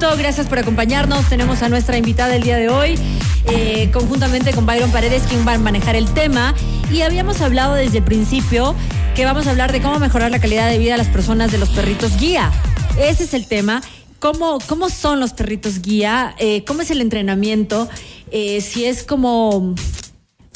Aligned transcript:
Gracias 0.00 0.48
por 0.48 0.58
acompañarnos. 0.58 1.28
Tenemos 1.28 1.62
a 1.62 1.68
nuestra 1.68 1.96
invitada 1.96 2.34
el 2.34 2.42
día 2.42 2.56
de 2.56 2.68
hoy, 2.68 2.98
eh, 3.46 3.90
conjuntamente 3.92 4.52
con 4.52 4.66
Byron 4.66 4.90
Paredes, 4.90 5.22
quien 5.22 5.46
va 5.46 5.52
a 5.52 5.58
manejar 5.58 5.94
el 5.94 6.12
tema. 6.12 6.52
Y 6.92 7.02
habíamos 7.02 7.40
hablado 7.40 7.74
desde 7.74 7.98
el 7.98 8.04
principio 8.04 8.74
que 9.14 9.24
vamos 9.24 9.46
a 9.46 9.50
hablar 9.52 9.70
de 9.70 9.80
cómo 9.80 10.00
mejorar 10.00 10.32
la 10.32 10.40
calidad 10.40 10.68
de 10.68 10.78
vida 10.78 10.92
de 10.92 10.98
las 10.98 11.06
personas 11.06 11.52
de 11.52 11.58
los 11.58 11.68
perritos 11.70 12.18
guía. 12.18 12.50
Ese 12.98 13.22
es 13.24 13.34
el 13.34 13.46
tema. 13.46 13.82
¿Cómo, 14.18 14.58
cómo 14.66 14.90
son 14.90 15.20
los 15.20 15.32
perritos 15.32 15.80
guía? 15.80 16.34
Eh, 16.38 16.64
¿Cómo 16.64 16.82
es 16.82 16.90
el 16.90 17.00
entrenamiento? 17.00 17.88
Eh, 18.32 18.62
si 18.62 18.86
es 18.86 19.04
como 19.04 19.76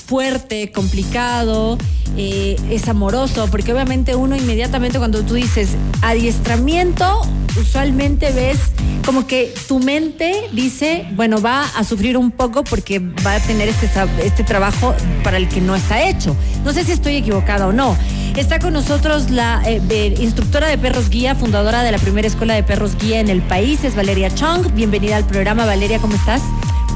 fuerte, 0.09 0.73
complicado, 0.73 1.77
eh, 2.17 2.57
es 2.71 2.89
amoroso, 2.89 3.47
porque 3.51 3.75
obviamente 3.75 4.17
uno 4.17 4.37
inmediatamente 4.37 4.99
cuando 4.99 5.23
tú 5.23 5.35
dices 5.35 5.69
adiestramiento, 6.01 7.21
usualmente 7.61 8.33
ves 8.33 8.59
como 9.05 9.27
que 9.27 9.53
tu 9.69 9.81
mente 9.81 10.49
dice, 10.53 11.07
bueno, 11.13 11.43
va 11.43 11.63
a 11.63 11.85
sufrir 11.85 12.17
un 12.17 12.31
poco 12.31 12.65
porque 12.65 13.01
va 13.01 13.35
a 13.35 13.41
tener 13.41 13.69
este, 13.69 13.89
este 14.25 14.45
trabajo 14.45 14.95
para 15.23 15.37
el 15.37 15.47
que 15.49 15.61
no 15.61 15.77
está 15.77 16.03
hecho. 16.03 16.35
No 16.65 16.73
sé 16.73 16.85
si 16.85 16.93
estoy 16.93 17.17
equivocada 17.17 17.67
o 17.67 17.73
no. 17.73 17.95
Está 18.35 18.59
con 18.59 18.73
nosotros 18.73 19.31
la 19.31 19.63
eh, 19.67 20.15
instructora 20.21 20.69
de 20.69 20.79
perros 20.79 21.11
guía, 21.11 21.35
fundadora 21.35 21.83
de 21.83 21.93
la 21.93 21.99
primera 21.99 22.29
escuela 22.29 22.55
de 22.55 22.63
perros 22.63 22.97
guía 22.97 23.21
en 23.21 23.29
el 23.29 23.43
país, 23.43 23.85
es 23.85 23.95
Valeria 23.95 24.35
Chong. 24.35 24.73
Bienvenida 24.75 25.17
al 25.17 25.27
programa, 25.27 25.67
Valeria, 25.67 25.99
¿cómo 25.99 26.15
estás? 26.15 26.41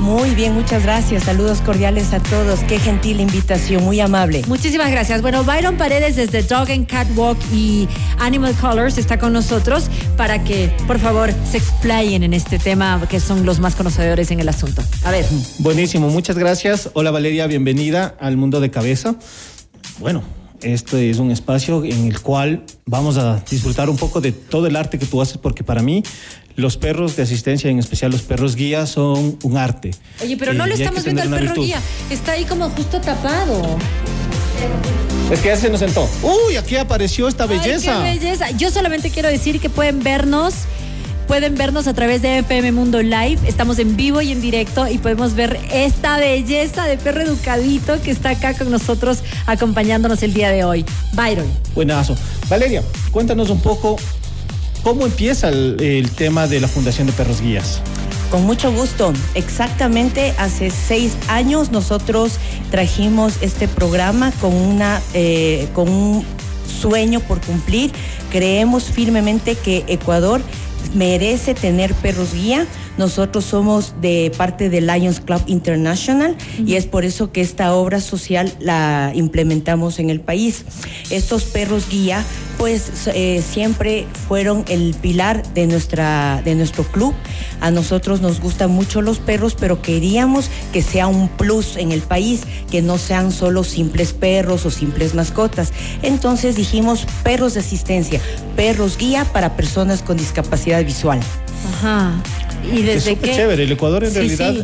Muy 0.02 0.34
bien, 0.34 0.52
muchas 0.52 0.82
gracias. 0.82 1.22
Saludos 1.22 1.60
cordiales 1.60 2.12
a 2.12 2.18
todos. 2.18 2.58
Qué 2.64 2.80
gentil 2.80 3.20
invitación, 3.20 3.84
muy 3.84 4.00
amable. 4.00 4.42
Muchísimas 4.48 4.90
gracias. 4.90 5.22
Bueno, 5.22 5.44
Byron 5.44 5.76
Paredes 5.76 6.16
desde 6.16 6.42
Dog 6.42 6.72
and 6.72 6.88
Cat 6.88 7.06
Walk 7.14 7.38
y 7.52 7.86
Animal 8.18 8.52
Colors 8.60 8.98
está 8.98 9.20
con 9.20 9.32
nosotros 9.32 9.88
para 10.16 10.42
que, 10.42 10.74
por 10.88 10.98
favor, 10.98 11.32
se 11.48 11.58
explayen 11.58 12.24
en 12.24 12.34
este 12.34 12.58
tema 12.58 13.00
que 13.08 13.20
son 13.20 13.46
los 13.46 13.60
más 13.60 13.76
conocedores 13.76 14.32
en 14.32 14.40
el 14.40 14.48
asunto. 14.48 14.82
A 15.04 15.12
ver. 15.12 15.24
Buenísimo, 15.60 16.08
muchas 16.08 16.36
gracias. 16.36 16.90
Hola 16.94 17.12
Valeria, 17.12 17.46
bienvenida 17.46 18.16
al 18.18 18.36
mundo 18.36 18.58
de 18.58 18.72
cabeza. 18.72 19.14
Bueno, 20.00 20.24
este 20.62 21.10
es 21.10 21.18
un 21.18 21.30
espacio 21.30 21.84
en 21.84 22.06
el 22.06 22.20
cual 22.20 22.64
vamos 22.86 23.18
a 23.18 23.42
disfrutar 23.50 23.90
un 23.90 23.96
poco 23.96 24.20
de 24.20 24.32
todo 24.32 24.66
el 24.66 24.76
arte 24.76 24.98
que 24.98 25.06
tú 25.06 25.20
haces, 25.20 25.38
porque 25.38 25.64
para 25.64 25.82
mí 25.82 26.02
los 26.56 26.76
perros 26.76 27.16
de 27.16 27.22
asistencia, 27.22 27.70
en 27.70 27.78
especial 27.78 28.10
los 28.10 28.22
perros 28.22 28.56
guía, 28.56 28.86
son 28.86 29.38
un 29.42 29.56
arte. 29.56 29.92
Oye, 30.22 30.36
pero 30.36 30.52
no 30.52 30.66
le 30.66 30.74
estamos 30.74 31.04
viendo 31.04 31.22
al 31.22 31.30
perro 31.30 31.62
guía, 31.62 31.80
está 32.10 32.32
ahí 32.32 32.44
como 32.44 32.68
justo 32.70 33.00
tapado. 33.00 33.78
Es 35.30 35.40
que 35.40 35.48
ya 35.48 35.56
se 35.56 35.70
nos 35.70 35.80
sentó. 35.80 36.08
Uy, 36.22 36.56
aquí 36.56 36.76
apareció 36.76 37.26
esta 37.26 37.46
belleza. 37.46 37.96
qué 37.96 38.18
belleza. 38.18 38.50
Yo 38.50 38.70
solamente 38.70 39.10
quiero 39.10 39.28
decir 39.28 39.60
que 39.60 39.70
pueden 39.70 40.02
vernos 40.02 40.54
Pueden 41.26 41.54
vernos 41.54 41.86
a 41.86 41.94
través 41.94 42.20
de 42.20 42.38
FM 42.38 42.72
Mundo 42.72 43.02
Live. 43.02 43.38
Estamos 43.46 43.78
en 43.78 43.96
vivo 43.96 44.20
y 44.20 44.32
en 44.32 44.40
directo 44.40 44.86
y 44.88 44.98
podemos 44.98 45.34
ver 45.34 45.58
esta 45.72 46.18
belleza 46.18 46.84
de 46.84 46.98
perro 46.98 47.22
educadito 47.22 48.00
que 48.02 48.10
está 48.10 48.30
acá 48.30 48.54
con 48.54 48.70
nosotros 48.70 49.22
acompañándonos 49.46 50.22
el 50.22 50.34
día 50.34 50.50
de 50.50 50.64
hoy. 50.64 50.84
Byron. 51.14 51.46
Buenazo. 51.74 52.16
Valeria, 52.48 52.82
cuéntanos 53.12 53.50
un 53.50 53.60
poco 53.60 53.96
cómo 54.82 55.06
empieza 55.06 55.48
el, 55.48 56.10
tema 56.16 56.46
de 56.46 56.60
la 56.60 56.68
Fundación 56.68 57.06
de 57.06 57.12
Perros 57.12 57.40
Guías. 57.40 57.80
Con 58.30 58.44
mucho 58.44 58.72
gusto. 58.72 59.12
Exactamente 59.34 60.34
hace 60.38 60.70
seis 60.70 61.12
años 61.28 61.70
nosotros 61.70 62.38
trajimos 62.70 63.34
este 63.42 63.68
programa 63.68 64.32
con 64.40 64.54
una 64.54 65.00
eh, 65.14 65.68
con 65.74 65.88
un 65.88 66.24
sueño 66.80 67.20
por 67.20 67.40
cumplir. 67.40 67.92
Creemos 68.30 68.84
firmemente 68.84 69.54
que 69.54 69.84
Ecuador 69.86 70.40
merece 70.94 71.54
tener 71.54 71.94
perros 71.94 72.34
guía. 72.34 72.66
Nosotros 72.98 73.44
somos 73.44 73.94
de 74.00 74.32
parte 74.36 74.68
del 74.68 74.86
Lions 74.86 75.20
Club 75.20 75.42
International 75.46 76.36
y 76.64 76.74
es 76.74 76.86
por 76.86 77.04
eso 77.04 77.32
que 77.32 77.40
esta 77.40 77.74
obra 77.74 78.00
social 78.00 78.52
la 78.60 79.12
implementamos 79.14 79.98
en 79.98 80.10
el 80.10 80.20
país. 80.20 80.64
Estos 81.10 81.44
perros 81.44 81.88
guía 81.88 82.24
pues 82.62 83.08
eh, 83.12 83.42
siempre 83.42 84.06
fueron 84.28 84.64
el 84.68 84.94
pilar 84.94 85.42
de, 85.52 85.66
nuestra, 85.66 86.42
de 86.44 86.54
nuestro 86.54 86.84
club. 86.84 87.12
A 87.60 87.72
nosotros 87.72 88.20
nos 88.20 88.40
gustan 88.40 88.70
mucho 88.70 89.02
los 89.02 89.18
perros, 89.18 89.56
pero 89.58 89.82
queríamos 89.82 90.48
que 90.72 90.80
sea 90.80 91.08
un 91.08 91.26
plus 91.26 91.76
en 91.76 91.90
el 91.90 92.02
país, 92.02 92.42
que 92.70 92.80
no 92.80 92.98
sean 92.98 93.32
solo 93.32 93.64
simples 93.64 94.12
perros 94.12 94.64
o 94.64 94.70
simples 94.70 95.12
mascotas. 95.12 95.72
Entonces 96.04 96.54
dijimos 96.54 97.04
perros 97.24 97.54
de 97.54 97.60
asistencia, 97.60 98.20
perros 98.54 98.96
guía 98.96 99.24
para 99.24 99.56
personas 99.56 100.00
con 100.00 100.16
discapacidad 100.16 100.84
visual. 100.84 101.18
Ajá. 101.68 102.12
¿Y 102.72 102.82
desde 102.82 103.12
es 103.12 103.20
chévere. 103.20 103.64
El 103.64 103.72
Ecuador 103.72 104.04
en 104.04 104.14
realidad, 104.14 104.54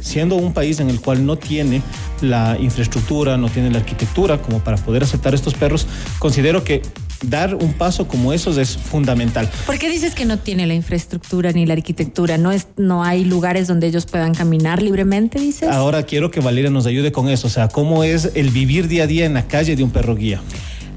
siendo 0.00 0.36
un 0.36 0.54
país 0.54 0.80
en 0.80 0.88
el 0.88 0.98
cual 0.98 1.26
no 1.26 1.36
tiene 1.36 1.82
la 2.22 2.56
infraestructura, 2.58 3.36
no 3.36 3.48
tiene 3.48 3.70
la 3.70 3.78
arquitectura 3.78 4.40
como 4.40 4.60
para 4.60 4.76
poder 4.76 5.02
aceptar 5.02 5.34
estos 5.34 5.54
perros, 5.54 5.86
considero 6.18 6.64
que 6.64 6.82
dar 7.22 7.54
un 7.54 7.72
paso 7.72 8.08
como 8.08 8.32
esos 8.32 8.56
es 8.58 8.76
fundamental. 8.76 9.48
¿Por 9.66 9.78
qué 9.78 9.88
dices 9.88 10.14
que 10.14 10.24
no 10.24 10.38
tiene 10.38 10.66
la 10.66 10.74
infraestructura 10.74 11.52
ni 11.52 11.66
la 11.66 11.74
arquitectura? 11.74 12.38
¿No, 12.38 12.52
es, 12.52 12.66
no 12.76 13.04
hay 13.04 13.24
lugares 13.24 13.66
donde 13.66 13.86
ellos 13.86 14.06
puedan 14.06 14.34
caminar 14.34 14.82
libremente, 14.82 15.38
dices? 15.38 15.68
Ahora 15.68 16.02
quiero 16.04 16.30
que 16.30 16.40
Valeria 16.40 16.70
nos 16.70 16.86
ayude 16.86 17.12
con 17.12 17.28
eso, 17.28 17.46
o 17.46 17.50
sea, 17.50 17.68
cómo 17.68 18.04
es 18.04 18.30
el 18.34 18.50
vivir 18.50 18.88
día 18.88 19.04
a 19.04 19.06
día 19.06 19.26
en 19.26 19.34
la 19.34 19.46
calle 19.46 19.76
de 19.76 19.82
un 19.82 19.90
perro 19.90 20.14
guía. 20.14 20.40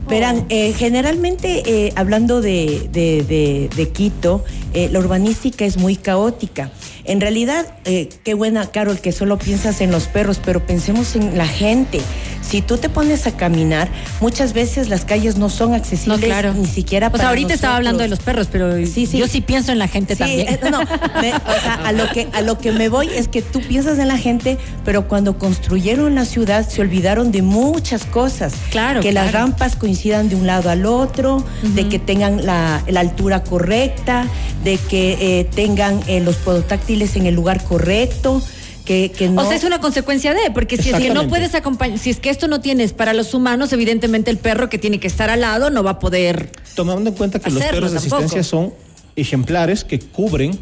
Verán, 0.07 0.45
eh, 0.49 0.73
generalmente 0.77 1.63
eh, 1.65 1.93
hablando 1.95 2.39
de, 2.41 2.89
de, 2.91 3.89
Quito, 3.91 4.43
eh, 4.73 4.87
la 4.91 4.99
urbanística 4.99 5.65
es 5.65 5.77
muy 5.77 5.95
caótica. 5.95 6.69
En 7.05 7.21
realidad, 7.21 7.65
qué 7.83 8.33
buena, 8.33 8.65
Carol, 8.71 8.99
que 8.99 9.11
solo 9.11 9.37
piensas 9.37 9.81
en 9.81 9.91
los 9.91 10.07
perros, 10.07 10.39
pero 10.43 10.65
pensemos 10.65 11.15
en 11.15 11.37
la 11.37 11.47
gente. 11.47 12.01
Si 12.41 12.61
tú 12.61 12.77
te 12.77 12.89
pones 12.89 13.25
a 13.25 13.35
caminar, 13.35 13.89
muchas 14.21 14.53
veces 14.53 14.87
las 14.87 15.03
calles 15.03 15.37
no 15.37 15.49
son 15.49 15.73
accesibles 15.73 16.25
claro. 16.25 16.53
ni 16.53 16.67
siquiera 16.67 17.09
para. 17.09 17.17
O 17.17 17.21
sea, 17.21 17.29
ahorita 17.29 17.53
estaba 17.53 17.75
hablando 17.75 18.03
de 18.03 18.07
los 18.07 18.19
perros, 18.19 18.47
pero 18.51 18.75
sí, 18.85 19.07
sí. 19.07 19.17
yo 19.17 19.27
sí 19.27 19.41
pienso 19.41 19.71
en 19.71 19.79
la 19.79 19.87
gente 19.87 20.15
también. 20.15 20.59
no, 20.71 20.81
o 20.81 21.61
sea, 21.61 21.79
a 21.83 21.91
lo, 21.91 22.07
que, 22.09 22.27
a 22.33 22.41
lo 22.41 22.59
que 22.59 22.71
me 22.71 22.87
voy 22.89 23.09
es 23.09 23.27
que 23.27 23.41
tú 23.41 23.61
piensas 23.61 23.97
en 23.97 24.07
la 24.07 24.17
gente, 24.17 24.57
pero 24.83 25.07
cuando 25.07 25.39
construyeron 25.39 26.13
la 26.15 26.25
ciudad 26.25 26.67
se 26.67 26.81
olvidaron 26.81 27.31
de 27.31 27.41
muchas 27.41 28.05
cosas. 28.05 28.53
Claro. 28.69 29.01
Que 29.01 29.11
las 29.11 29.31
rampas 29.31 29.75
coincidan 29.75 30.29
de 30.29 30.35
un 30.35 30.45
lado 30.45 30.69
al 30.69 30.85
otro, 30.85 31.43
de 31.63 31.87
que 31.87 31.97
tengan 31.97 32.45
la, 32.45 32.83
altura 32.95 33.43
correcta, 33.43 34.27
de 34.63 34.77
que 34.77 35.17
eh, 35.19 35.43
tengan 35.45 35.99
eh, 36.07 36.19
los 36.19 36.37
podotáctiles 36.37 36.94
en 37.15 37.25
el 37.25 37.35
lugar 37.35 37.63
correcto. 37.63 38.41
Que, 38.85 39.11
no... 39.31 39.41
O 39.41 39.45
sea, 39.45 39.55
es 39.55 39.63
una 39.63 39.81
consecuencia 39.81 40.35
de, 40.35 40.51
porque 40.51 40.77
si 40.77 40.91
es 40.91 40.95
que 40.97 41.09
no 41.09 41.27
puedes 41.27 41.55
acompañar, 41.55 41.97
si 41.97 42.11
es 42.11 42.19
que 42.19 42.29
esto 42.29 42.47
no 42.47 42.61
tienes 42.61 42.93
para 42.93 43.13
los 43.13 43.33
humanos, 43.33 43.73
evidentemente 43.73 44.29
el 44.29 44.37
perro 44.37 44.69
que 44.69 44.77
tiene 44.77 44.99
que 44.99 45.07
estar 45.07 45.31
al 45.31 45.41
lado 45.41 45.71
no 45.71 45.83
va 45.83 45.91
a 45.91 45.99
poder. 45.99 46.51
Tomando 46.75 47.09
en 47.09 47.15
cuenta 47.15 47.39
que 47.39 47.49
los 47.49 47.63
perros 47.63 47.91
de 47.91 47.97
asistencia 47.97 48.43
son 48.43 48.73
ejemplares 49.15 49.83
que 49.83 49.99
cubren 49.99 50.59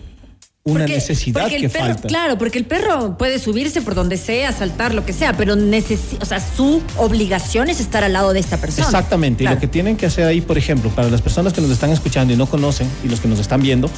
una 0.66 0.86
necesidad 0.86 1.50
que 1.50 1.68
falta. 1.68 2.08
Claro, 2.08 2.38
porque 2.38 2.58
el 2.58 2.66
perro 2.66 3.18
puede 3.18 3.38
subirse 3.40 3.82
por 3.82 3.96
donde 3.96 4.16
sea, 4.16 4.54
saltar, 4.54 4.94
lo 4.94 5.06
que 5.06 5.12
sea, 5.12 5.36
pero 5.36 5.56
o 5.56 6.26
sea, 6.26 6.40
su 6.40 6.82
obligación 6.98 7.70
es 7.70 7.82
estar 7.82 8.04
al 8.04 8.14
lado 8.14 8.32
de 8.32 8.40
esta 8.40 8.58
persona. 8.58 8.86
Exactamente, 8.86 9.44
y 9.44 9.48
lo 9.48 9.60
que 9.60 9.68
tienen 9.68 9.98
que 9.98 10.06
hacer 10.06 10.26
ahí, 10.26 10.40
por 10.40 10.58
ejemplo, 10.58 10.90
para 10.92 11.10
las 11.10 11.22
personas 11.22 11.52
que 11.52 11.60
nos 11.60 11.70
están 11.70 11.90
escuchando 11.90 12.34
y 12.34 12.38
no 12.38 12.46
conocen, 12.46 12.88
y 13.04 13.10
los 13.10 13.20
que 13.20 13.28
nos 13.28 13.40
están 13.40 13.62
viendo, 13.62 13.90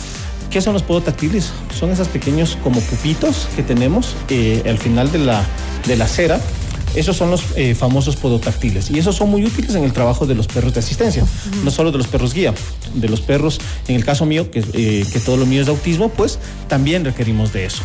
¿qué 0.56 0.62
son 0.62 0.72
los 0.72 0.84
podotáctiles? 0.84 1.52
Son 1.78 1.92
esos 1.92 2.08
pequeños 2.08 2.58
como 2.64 2.80
pupitos 2.80 3.50
que 3.58 3.62
tenemos 3.62 4.16
eh, 4.30 4.64
al 4.66 4.78
final 4.78 5.12
de 5.12 5.20
la, 5.20 5.46
de 5.86 5.98
la 5.98 6.08
cera 6.08 6.40
esos 6.96 7.18
son 7.18 7.30
los 7.30 7.44
eh, 7.58 7.76
famosos 7.76 8.16
podotáctiles 8.16 8.90
y 8.90 8.98
esos 8.98 9.18
son 9.18 9.30
muy 9.30 9.44
útiles 9.44 9.76
en 9.76 9.84
el 9.84 9.92
trabajo 9.92 10.26
de 10.26 10.34
los 10.34 10.48
perros 10.48 10.74
de 10.74 10.80
asistencia, 10.80 11.26
no 11.66 11.72
solo 11.72 11.92
de 11.92 11.98
los 11.98 12.08
perros 12.08 12.34
guía, 12.34 12.54
de 12.94 13.10
los 13.10 13.20
perros, 13.20 13.60
en 13.90 13.98
el 13.98 14.06
caso 14.06 14.26
mío, 14.26 14.50
que, 14.50 14.64
eh, 14.72 15.06
que 15.12 15.20
todo 15.20 15.36
lo 15.36 15.46
mío 15.46 15.60
es 15.60 15.68
de 15.68 15.74
autismo, 15.74 16.08
pues 16.08 16.40
también 16.70 17.04
requerimos 17.04 17.52
de 17.52 17.66
eso. 17.66 17.84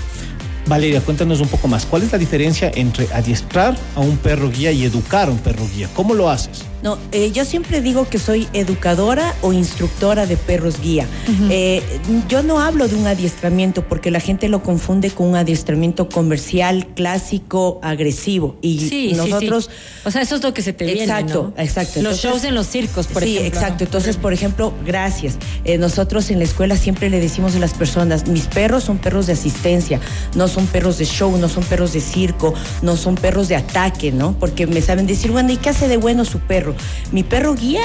Valeria, 0.68 1.00
cuéntanos 1.00 1.40
un 1.40 1.48
poco 1.48 1.66
más. 1.66 1.86
¿Cuál 1.86 2.04
es 2.04 2.12
la 2.12 2.18
diferencia 2.18 2.70
entre 2.72 3.08
adiestrar 3.12 3.76
a 3.96 4.00
un 4.00 4.16
perro 4.16 4.48
guía 4.48 4.70
y 4.70 4.84
educar 4.84 5.26
a 5.26 5.32
un 5.32 5.38
perro 5.38 5.66
guía? 5.74 5.88
¿Cómo 5.92 6.14
lo 6.14 6.30
haces? 6.30 6.69
No, 6.82 6.98
eh, 7.12 7.30
yo 7.32 7.44
siempre 7.44 7.80
digo 7.80 8.08
que 8.08 8.18
soy 8.18 8.48
educadora 8.52 9.34
o 9.42 9.52
instructora 9.52 10.26
de 10.26 10.36
perros 10.36 10.80
guía. 10.80 11.06
Eh, 11.50 11.82
yo 12.28 12.42
no 12.42 12.60
hablo 12.60 12.88
de 12.88 12.94
un 12.94 13.06
adiestramiento 13.06 13.86
porque 13.86 14.10
la 14.10 14.20
gente 14.20 14.48
lo 14.48 14.62
confunde 14.62 15.10
con 15.10 15.28
un 15.28 15.36
adiestramiento 15.36 16.08
comercial, 16.08 16.86
clásico, 16.94 17.80
agresivo. 17.82 18.56
Y 18.62 19.12
nosotros. 19.14 19.70
O 20.04 20.10
sea, 20.10 20.22
eso 20.22 20.36
es 20.36 20.42
lo 20.42 20.54
que 20.54 20.62
se 20.62 20.72
te 20.72 20.84
viene. 20.84 21.02
Exacto, 21.02 21.52
exacto. 21.56 22.02
Los 22.02 22.18
shows 22.18 22.44
en 22.44 22.54
los 22.54 22.66
circos, 22.66 23.06
por 23.06 23.22
ejemplo. 23.22 23.42
Sí, 23.42 23.46
exacto. 23.46 23.84
Entonces, 23.84 24.16
por 24.16 24.32
ejemplo, 24.32 24.72
gracias. 24.84 25.36
Eh, 25.64 25.76
nosotros 25.78 26.30
en 26.30 26.38
la 26.38 26.44
escuela 26.44 26.76
siempre 26.76 27.10
le 27.10 27.20
decimos 27.20 27.54
a 27.56 27.58
las 27.58 27.74
personas: 27.74 28.26
mis 28.26 28.46
perros 28.46 28.84
son 28.84 28.98
perros 28.98 29.26
de 29.26 29.34
asistencia, 29.34 30.00
no 30.34 30.48
son 30.48 30.66
perros 30.66 30.98
de 30.98 31.04
show, 31.04 31.36
no 31.36 31.48
son 31.48 31.64
perros 31.64 31.92
de 31.92 32.00
circo, 32.00 32.54
no 32.82 32.96
son 32.96 33.16
perros 33.16 33.48
de 33.48 33.56
ataque, 33.56 34.12
¿no? 34.12 34.34
Porque 34.38 34.66
me 34.66 34.80
saben 34.80 35.06
decir, 35.06 35.30
bueno, 35.30 35.52
¿y 35.52 35.56
qué 35.56 35.68
hace 35.70 35.88
de 35.88 35.96
bueno 35.96 36.24
su 36.24 36.38
perro? 36.40 36.69
Mi 37.12 37.22
perro 37.22 37.54
guía 37.54 37.82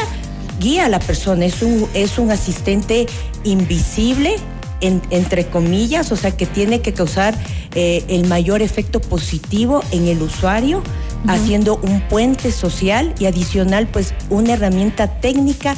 guía 0.60 0.86
a 0.86 0.90
la 0.90 1.00
persona, 1.00 1.46
es 1.46 1.62
un, 1.62 1.88
es 1.94 2.18
un 2.18 2.32
asistente 2.32 3.08
invisible 3.44 4.38
entre 4.82 5.48
comillas, 5.48 6.12
o 6.12 6.16
sea, 6.16 6.32
que 6.32 6.46
tiene 6.46 6.82
que 6.82 6.94
causar 6.94 7.34
eh, 7.74 8.04
el 8.08 8.28
mayor 8.28 8.62
efecto 8.62 9.02
positivo 9.02 9.84
en 9.92 10.08
el 10.08 10.22
usuario, 10.22 10.84
haciendo 11.28 11.78
un 11.78 12.02
puente 12.02 12.52
social 12.52 13.16
y 13.18 13.26
adicional, 13.26 13.88
pues, 13.88 14.14
una 14.30 14.54
herramienta 14.54 15.20
técnica 15.20 15.76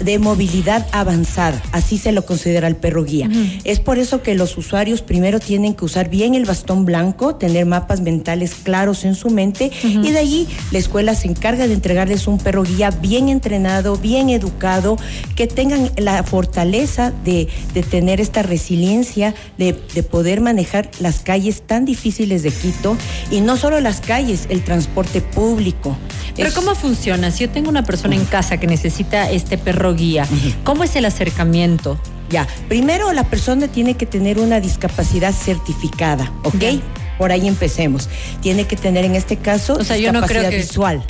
de 0.00 0.18
movilidad 0.18 0.86
avanzada, 0.92 1.60
así 1.72 1.98
se 1.98 2.12
lo 2.12 2.26
considera 2.26 2.68
el 2.68 2.76
perro 2.76 3.04
guía. 3.04 3.28
Es 3.64 3.80
por 3.80 3.98
eso 3.98 4.22
que 4.22 4.34
los 4.34 4.56
usuarios 4.56 5.02
primero 5.02 5.40
tienen 5.40 5.74
que 5.74 5.84
usar 5.84 6.08
bien 6.08 6.34
el 6.34 6.44
bastón 6.44 6.84
blanco, 6.84 7.36
tener 7.36 7.66
mapas 7.66 8.00
mentales 8.00 8.54
claros 8.54 9.04
en 9.04 9.14
su 9.14 9.30
mente 9.30 9.70
y 9.82 10.10
de 10.10 10.18
allí 10.18 10.48
la 10.70 10.78
escuela 10.78 11.14
se 11.14 11.28
encarga 11.28 11.66
de 11.66 11.74
entregarles 11.74 12.26
un 12.26 12.38
perro 12.38 12.62
guía 12.62 12.90
bien 12.90 13.28
entrenado, 13.28 13.96
bien 13.96 14.30
educado, 14.30 14.96
que 15.34 15.46
tengan 15.46 15.90
la 15.96 16.22
fortaleza 16.22 17.12
de, 17.24 17.48
tener 17.90 18.20
esta 18.20 18.42
resiliencia, 18.42 19.34
de, 19.58 19.74
poder 20.02 20.40
manejar 20.40 20.90
las 21.00 21.20
calles 21.20 21.62
tan 21.62 21.84
difíciles 21.84 22.42
de 22.42 22.50
Quito 22.50 22.96
y 23.30 23.40
no 23.40 23.56
solo 23.56 23.80
las 23.80 24.00
calles, 24.00 24.46
el 24.50 24.62
transporte 24.62 25.20
público. 25.20 25.96
Pero 26.36 26.52
¿cómo 26.52 26.74
funciona? 26.74 27.30
Si 27.30 27.44
yo 27.44 27.50
tengo 27.50 27.70
una 27.70 27.82
persona 27.82 28.14
en 28.14 28.24
casa 28.26 28.58
que 28.58 28.66
necesita 28.66 29.30
este 29.30 29.56
perro 29.56 29.85
guía. 29.94 30.26
¿Cómo 30.64 30.84
es 30.84 30.96
el 30.96 31.04
acercamiento? 31.04 31.98
Ya, 32.30 32.46
primero 32.68 33.12
la 33.12 33.24
persona 33.24 33.68
tiene 33.68 33.94
que 33.94 34.06
tener 34.06 34.38
una 34.38 34.60
discapacidad 34.60 35.32
certificada, 35.32 36.32
¿ok? 36.42 36.80
Por 37.18 37.32
ahí 37.32 37.46
empecemos. 37.46 38.08
Tiene 38.40 38.64
que 38.64 38.76
tener 38.76 39.04
en 39.04 39.14
este 39.14 39.36
caso 39.36 39.74
o 39.74 39.84
sea, 39.84 39.96
discapacidad 39.96 40.12
yo 40.12 40.20
no 40.20 40.26
creo 40.26 40.50
que... 40.50 40.56
visual. 40.56 41.04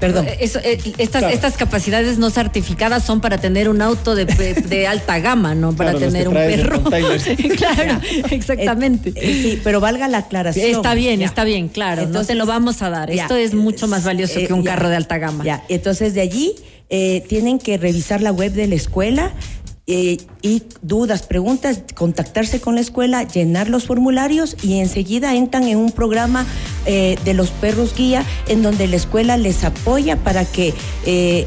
Perdón. 0.00 0.26
Eh, 0.26 0.50
eh, 0.64 0.94
estas, 0.96 1.56
capacidades 1.58 2.18
no 2.18 2.30
certificadas 2.30 3.04
son 3.04 3.20
para 3.20 3.36
tener 3.36 3.68
un 3.68 3.82
auto 3.82 4.14
de, 4.14 4.86
alta 4.88 5.18
gama, 5.20 5.54
no 5.54 5.74
para 5.74 5.94
tener 5.94 6.26
un 6.26 6.34
perro. 6.34 6.82
claro, 7.56 8.00
exactamente. 8.30 9.12
Eh, 9.14 9.40
sí, 9.42 9.60
pero 9.62 9.78
valga 9.80 10.08
la 10.08 10.18
aclaración. 10.18 10.70
Está 10.70 10.94
bien, 10.94 11.20
está 11.20 11.44
bien, 11.44 11.68
claro. 11.68 12.02
Entonces, 12.02 12.28
no 12.28 12.32
te 12.32 12.34
lo 12.34 12.46
vamos 12.46 12.80
a 12.80 12.88
dar. 12.88 13.10
Esto 13.10 13.36
es 13.36 13.52
mucho 13.52 13.86
más 13.86 14.02
valioso 14.04 14.40
que 14.44 14.52
un 14.54 14.64
carro 14.64 14.88
de 14.88 14.96
alta 14.96 15.18
gama. 15.18 15.44
Ya, 15.44 15.62
entonces 15.68 16.14
de 16.14 16.22
allí 16.22 16.56
eh, 16.90 17.24
tienen 17.28 17.58
que 17.58 17.78
revisar 17.78 18.20
la 18.20 18.32
web 18.32 18.52
de 18.52 18.66
la 18.66 18.74
escuela 18.74 19.32
eh, 19.86 20.18
y 20.42 20.62
dudas, 20.82 21.22
preguntas, 21.22 21.82
contactarse 21.94 22.60
con 22.60 22.74
la 22.74 22.80
escuela, 22.80 23.22
llenar 23.22 23.68
los 23.68 23.86
formularios 23.86 24.56
y 24.62 24.78
enseguida 24.78 25.34
entran 25.34 25.68
en 25.68 25.78
un 25.78 25.92
programa 25.92 26.46
eh, 26.86 27.16
de 27.24 27.34
los 27.34 27.50
perros 27.50 27.94
guía 27.96 28.24
en 28.48 28.62
donde 28.62 28.88
la 28.88 28.96
escuela 28.96 29.36
les 29.36 29.64
apoya 29.64 30.16
para 30.16 30.44
que 30.44 30.74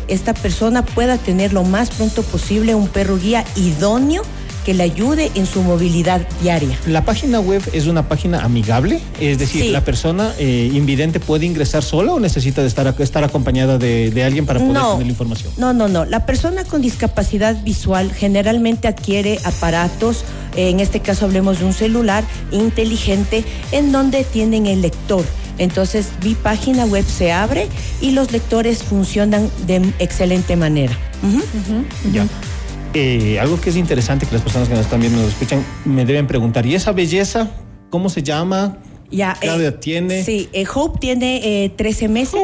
esta 0.07 0.33
persona 0.33 0.85
pueda 0.85 1.17
tener 1.17 1.53
lo 1.53 1.63
más 1.63 1.91
pronto 1.91 2.23
posible 2.23 2.73
un 2.75 2.87
perro 2.87 3.17
guía 3.17 3.45
idóneo 3.55 4.23
que 4.63 4.73
le 4.73 4.83
ayude 4.83 5.31
en 5.35 5.45
su 5.45 5.61
movilidad 5.61 6.27
diaria. 6.41 6.77
La 6.87 7.05
página 7.05 7.39
web 7.39 7.61
es 7.73 7.87
una 7.87 8.07
página 8.07 8.43
amigable, 8.43 8.99
es 9.19 9.37
decir, 9.37 9.71
la 9.71 9.81
persona 9.81 10.33
eh, 10.39 10.69
invidente 10.73 11.19
puede 11.19 11.45
ingresar 11.45 11.83
sola 11.83 12.13
o 12.13 12.19
necesita 12.19 12.63
estar, 12.63 12.93
estar 12.99 13.23
acompañada 13.23 13.77
de, 13.77 14.23
alguien 14.23 14.45
para 14.45 14.59
poder 14.59 14.81
tener 14.81 15.05
la 15.05 15.11
información. 15.11 15.51
No, 15.57 15.73
no, 15.73 15.87
no. 15.87 16.05
La 16.05 16.25
persona 16.25 16.63
con 16.63 16.81
discapacidad 16.81 17.61
visual 17.63 18.11
generalmente 18.13 18.87
adquiere 18.87 19.39
aparatos, 19.43 20.23
eh, 20.55 20.69
en 20.69 20.79
este 20.79 21.01
caso 21.01 21.25
hablemos 21.25 21.59
de 21.59 21.65
un 21.65 21.73
celular 21.73 22.23
inteligente, 22.51 23.43
en 23.71 23.91
donde 23.91 24.23
tienen 24.23 24.65
el 24.65 24.81
lector. 24.81 25.25
Entonces 25.57 26.07
mi 26.23 26.35
página 26.35 26.85
web 26.85 27.05
se 27.05 27.31
abre 27.31 27.67
y 28.01 28.11
los 28.11 28.31
lectores 28.31 28.83
funcionan 28.83 29.49
de 29.67 29.93
excelente 29.99 30.55
manera. 30.55 30.97
Ya. 32.11 32.25
Eh, 32.93 33.39
algo 33.39 33.59
que 33.59 33.71
es 33.71 33.75
interesante 33.75 34.27
que 34.27 34.33
las 34.33 34.43
personas 34.43 34.67
que 34.67 34.75
nos 34.75 34.83
están 34.83 34.99
viendo 34.99 35.19
nos 35.19 35.29
escuchan 35.29 35.65
me 35.83 36.05
deben 36.05 36.27
preguntar, 36.27 36.65
¿y 36.65 36.75
esa 36.75 36.91
belleza 36.91 37.49
cómo 37.89 38.09
se 38.09 38.21
llama? 38.21 38.77
Ya, 39.09 39.35
¿Qué 39.39 39.47
edad 39.47 39.75
tiene? 39.75 40.23
Sí, 40.23 40.49
eh, 40.53 40.65
Hope 40.73 40.99
tiene 40.99 41.71
13 41.75 42.05
eh, 42.05 42.07
meses. 42.07 42.41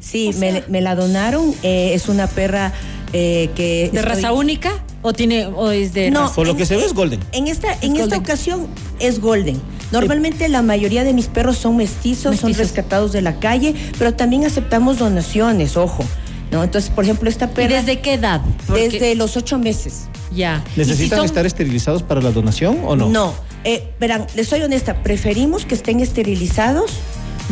Sí, 0.00 0.32
me, 0.38 0.80
la 0.80 0.94
donaron. 0.94 1.54
es 1.62 2.08
una 2.08 2.26
perra 2.26 2.72
que... 3.12 3.90
¿De 3.92 4.02
raza 4.02 4.32
única? 4.32 4.84
¿O 5.00 5.12
tiene 5.12 5.46
o 5.46 5.70
es 5.70 5.94
de 5.94 6.10
No, 6.10 6.30
por 6.32 6.46
lo 6.46 6.56
que 6.56 6.66
se 6.66 6.76
ve 6.76 6.84
es 6.84 6.92
golden. 6.92 7.20
En 7.32 7.46
esta, 7.46 7.68
en 7.80 7.96
esta 7.96 8.18
ocasión 8.18 8.66
es 8.98 9.20
golden. 9.20 9.60
Normalmente 9.92 10.48
la 10.48 10.62
mayoría 10.62 11.04
de 11.04 11.12
mis 11.12 11.26
perros 11.26 11.56
son 11.56 11.76
mestizos, 11.76 12.36
son 12.36 12.52
rescatados 12.52 13.12
de 13.12 13.22
la 13.22 13.38
calle, 13.38 13.74
pero 13.98 14.12
también 14.14 14.44
aceptamos 14.44 14.98
donaciones, 14.98 15.76
ojo. 15.76 16.04
Entonces, 16.62 16.90
por 16.90 17.04
ejemplo, 17.04 17.28
esta 17.28 17.50
perra... 17.50 17.70
¿Y 17.70 17.74
desde 17.74 18.00
qué 18.00 18.14
edad? 18.14 18.40
Desde 18.72 19.14
los 19.14 19.36
ocho 19.36 19.58
meses. 19.58 20.08
Ya. 20.32 20.62
¿Necesitan 20.76 21.24
estar 21.24 21.46
esterilizados 21.46 22.02
para 22.02 22.20
la 22.20 22.30
donación 22.30 22.78
o 22.84 22.94
no? 22.96 23.08
No. 23.08 23.34
Eh, 23.64 23.92
verán, 23.98 24.26
les 24.34 24.48
soy 24.48 24.62
honesta, 24.62 25.02
preferimos 25.02 25.64
que 25.64 25.74
estén 25.74 26.00
esterilizados. 26.00 26.92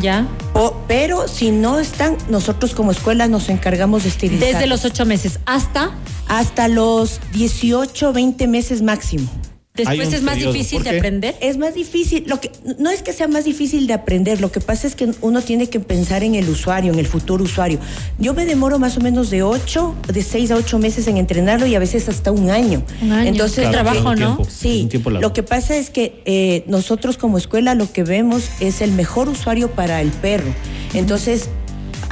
Ya. 0.00 0.26
O, 0.54 0.74
pero 0.88 1.28
si 1.28 1.50
no 1.50 1.78
están, 1.78 2.16
nosotros 2.28 2.74
como 2.74 2.92
escuela 2.92 3.28
nos 3.28 3.48
encargamos 3.48 4.04
de 4.04 4.10
esterilizar. 4.10 4.52
Desde 4.52 4.66
los 4.66 4.84
ocho 4.84 5.04
meses 5.04 5.38
hasta. 5.46 5.90
Hasta 6.28 6.68
los 6.68 7.20
18, 7.32 8.12
20 8.12 8.46
meses 8.46 8.80
máximo. 8.80 9.28
Después 9.74 10.12
es 10.12 10.22
más 10.22 10.36
difícil 10.36 10.82
de 10.82 10.98
aprender. 10.98 11.34
Es 11.40 11.56
más 11.56 11.74
difícil, 11.74 12.24
lo 12.26 12.38
que 12.42 12.50
no 12.78 12.90
es 12.90 13.00
que 13.00 13.14
sea 13.14 13.26
más 13.26 13.46
difícil 13.46 13.86
de 13.86 13.94
aprender, 13.94 14.38
lo 14.38 14.52
que 14.52 14.60
pasa 14.60 14.86
es 14.86 14.94
que 14.94 15.10
uno 15.22 15.40
tiene 15.40 15.70
que 15.70 15.80
pensar 15.80 16.22
en 16.22 16.34
el 16.34 16.46
usuario, 16.50 16.92
en 16.92 16.98
el 16.98 17.06
futuro 17.06 17.44
usuario. 17.44 17.78
Yo 18.18 18.34
me 18.34 18.44
demoro 18.44 18.78
más 18.78 18.98
o 18.98 19.00
menos 19.00 19.30
de 19.30 19.42
ocho, 19.42 19.94
de 20.12 20.22
seis 20.22 20.50
a 20.50 20.56
ocho 20.56 20.78
meses 20.78 21.06
en 21.06 21.16
entrenarlo 21.16 21.66
y 21.66 21.74
a 21.74 21.78
veces 21.78 22.06
hasta 22.10 22.30
un 22.32 22.50
año. 22.50 22.82
Un 23.00 23.12
año. 23.12 23.30
Entonces, 23.30 23.70
trabajo, 23.70 24.14
¿no? 24.14 24.44
sí. 24.46 24.90
lo 25.06 25.32
que 25.32 25.42
pasa 25.42 25.74
es 25.74 25.88
que 25.88 26.20
eh, 26.26 26.64
nosotros 26.66 27.16
como 27.16 27.38
escuela 27.38 27.74
lo 27.74 27.90
que 27.90 28.02
vemos 28.02 28.50
es 28.60 28.82
el 28.82 28.92
mejor 28.92 29.30
usuario 29.30 29.70
para 29.70 30.02
el 30.02 30.10
perro. 30.10 30.52
Entonces, 30.92 31.48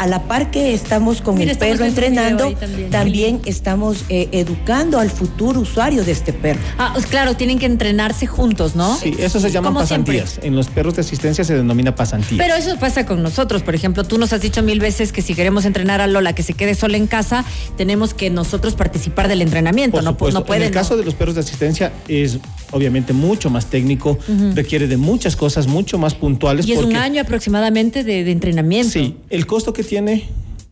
a 0.00 0.06
la 0.06 0.22
par 0.22 0.50
que 0.50 0.72
estamos 0.72 1.20
con 1.20 1.38
el 1.42 1.58
perro 1.58 1.84
entrenando, 1.84 2.54
también, 2.90 3.42
estamos 3.44 4.06
eh, 4.08 4.30
educando 4.32 4.98
al 4.98 5.10
futuro 5.10 5.60
usuario 5.60 6.04
de 6.04 6.12
este 6.12 6.32
perro. 6.32 6.58
Ah, 6.78 6.92
pues 6.94 7.04
claro, 7.04 7.36
tienen 7.36 7.58
que 7.58 7.66
entrenarse 7.66 8.26
juntos, 8.26 8.74
¿no? 8.74 8.96
Sí, 8.96 9.14
eso 9.18 9.38
se 9.40 9.50
llama 9.50 9.74
pasantías. 9.74 10.40
En 10.42 10.56
los 10.56 10.68
perros 10.68 10.94
de 10.94 11.02
asistencia 11.02 11.44
se 11.44 11.54
denomina 11.54 11.94
pasantía. 11.94 12.38
Pero 12.38 12.54
eso 12.54 12.78
pasa 12.78 13.04
con 13.04 13.22
nosotros. 13.22 13.62
Por 13.62 13.74
ejemplo, 13.74 14.04
tú 14.04 14.16
nos 14.16 14.32
has 14.32 14.40
dicho 14.40 14.62
mil 14.62 14.80
veces 14.80 15.12
que 15.12 15.20
si 15.20 15.34
queremos 15.34 15.66
entrenar 15.66 16.00
a 16.00 16.06
Lola 16.06 16.32
que 16.32 16.42
se 16.42 16.54
quede 16.54 16.74
sola 16.74 16.96
en 16.96 17.06
casa, 17.06 17.44
tenemos 17.76 18.14
que 18.14 18.30
nosotros 18.30 18.76
participar 18.76 19.28
del 19.28 19.42
entrenamiento. 19.42 20.00
no, 20.00 20.12
no 20.12 20.16
puede, 20.16 20.62
en 20.62 20.68
el 20.68 20.70
caso 20.70 20.96
de 20.96 21.04
los 21.04 21.12
perros 21.12 21.34
de 21.34 21.42
asistencia 21.42 21.92
es 22.08 22.38
obviamente 22.70 23.12
mucho 23.12 23.50
más 23.50 23.66
técnico, 23.66 24.18
requiere 24.54 24.86
de 24.86 24.96
muchas 24.96 25.36
cosas 25.36 25.66
mucho 25.66 25.98
más 25.98 26.14
puntuales. 26.14 26.66
Y 26.66 26.72
es 26.72 26.78
un 26.78 26.96
año 26.96 27.20
aproximadamente 27.20 28.02
de, 28.02 28.24
de 28.24 28.32
entrenamiento. 28.32 28.92
Sí, 28.92 29.16
el 29.28 29.46
costo 29.46 29.74
que 29.74 29.82
tiene 29.90 30.22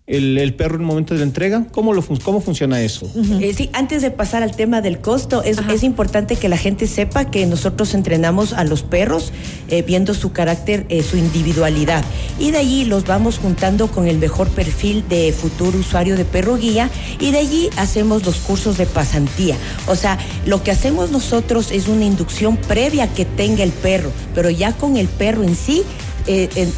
el, 0.06 0.54
perro 0.54 0.76
en 0.76 0.82
el 0.82 0.86
momento 0.86 1.12
de 1.12 1.18
la 1.18 1.26
entrega? 1.26 1.66
¿Cómo, 1.72 1.92
lo, 1.92 2.04
cómo 2.22 2.40
funciona 2.40 2.80
eso? 2.82 3.10
Eh, 3.40 3.52
sí, 3.52 3.68
antes 3.72 4.00
de 4.00 4.12
pasar 4.12 4.44
al 4.44 4.54
tema 4.54 4.80
del 4.80 5.00
costo, 5.00 5.42
es, 5.42 5.58
es, 5.58 5.82
importante 5.82 6.36
que 6.36 6.48
la 6.48 6.56
gente 6.56 6.86
sepa 6.86 7.28
que 7.28 7.44
nosotros 7.44 7.94
entrenamos 7.94 8.52
a 8.52 8.62
los 8.62 8.84
perros 8.84 9.32
eh, 9.66 9.82
viendo 9.82 10.14
su 10.14 10.30
carácter, 10.30 10.86
eh, 10.88 11.02
su 11.02 11.16
individualidad. 11.16 12.04
Y 12.38 12.52
de 12.52 12.58
allí 12.58 12.84
los 12.84 13.06
vamos 13.06 13.38
juntando 13.38 13.88
con 13.88 14.06
el 14.06 14.18
mejor 14.18 14.48
perfil 14.50 15.02
de 15.08 15.32
futuro 15.32 15.76
usuario 15.76 16.16
de 16.16 16.24
perro 16.24 16.56
guía 16.56 16.88
y 17.18 17.32
de 17.32 17.38
allí 17.38 17.70
hacemos 17.76 18.24
los 18.24 18.36
cursos 18.36 18.78
de 18.78 18.86
pasantía. 18.86 19.56
O 19.88 19.96
sea, 19.96 20.16
lo 20.46 20.62
que 20.62 20.70
hacemos 20.70 21.10
nosotros 21.10 21.72
es 21.72 21.88
una 21.88 22.04
inducción 22.04 22.56
previa 22.56 23.12
que 23.12 23.24
tenga 23.24 23.64
el 23.64 23.72
perro, 23.72 24.12
pero 24.32 24.48
ya 24.48 24.74
con 24.74 24.96
el 24.96 25.08
perro 25.08 25.42
en 25.42 25.56
sí 25.56 25.82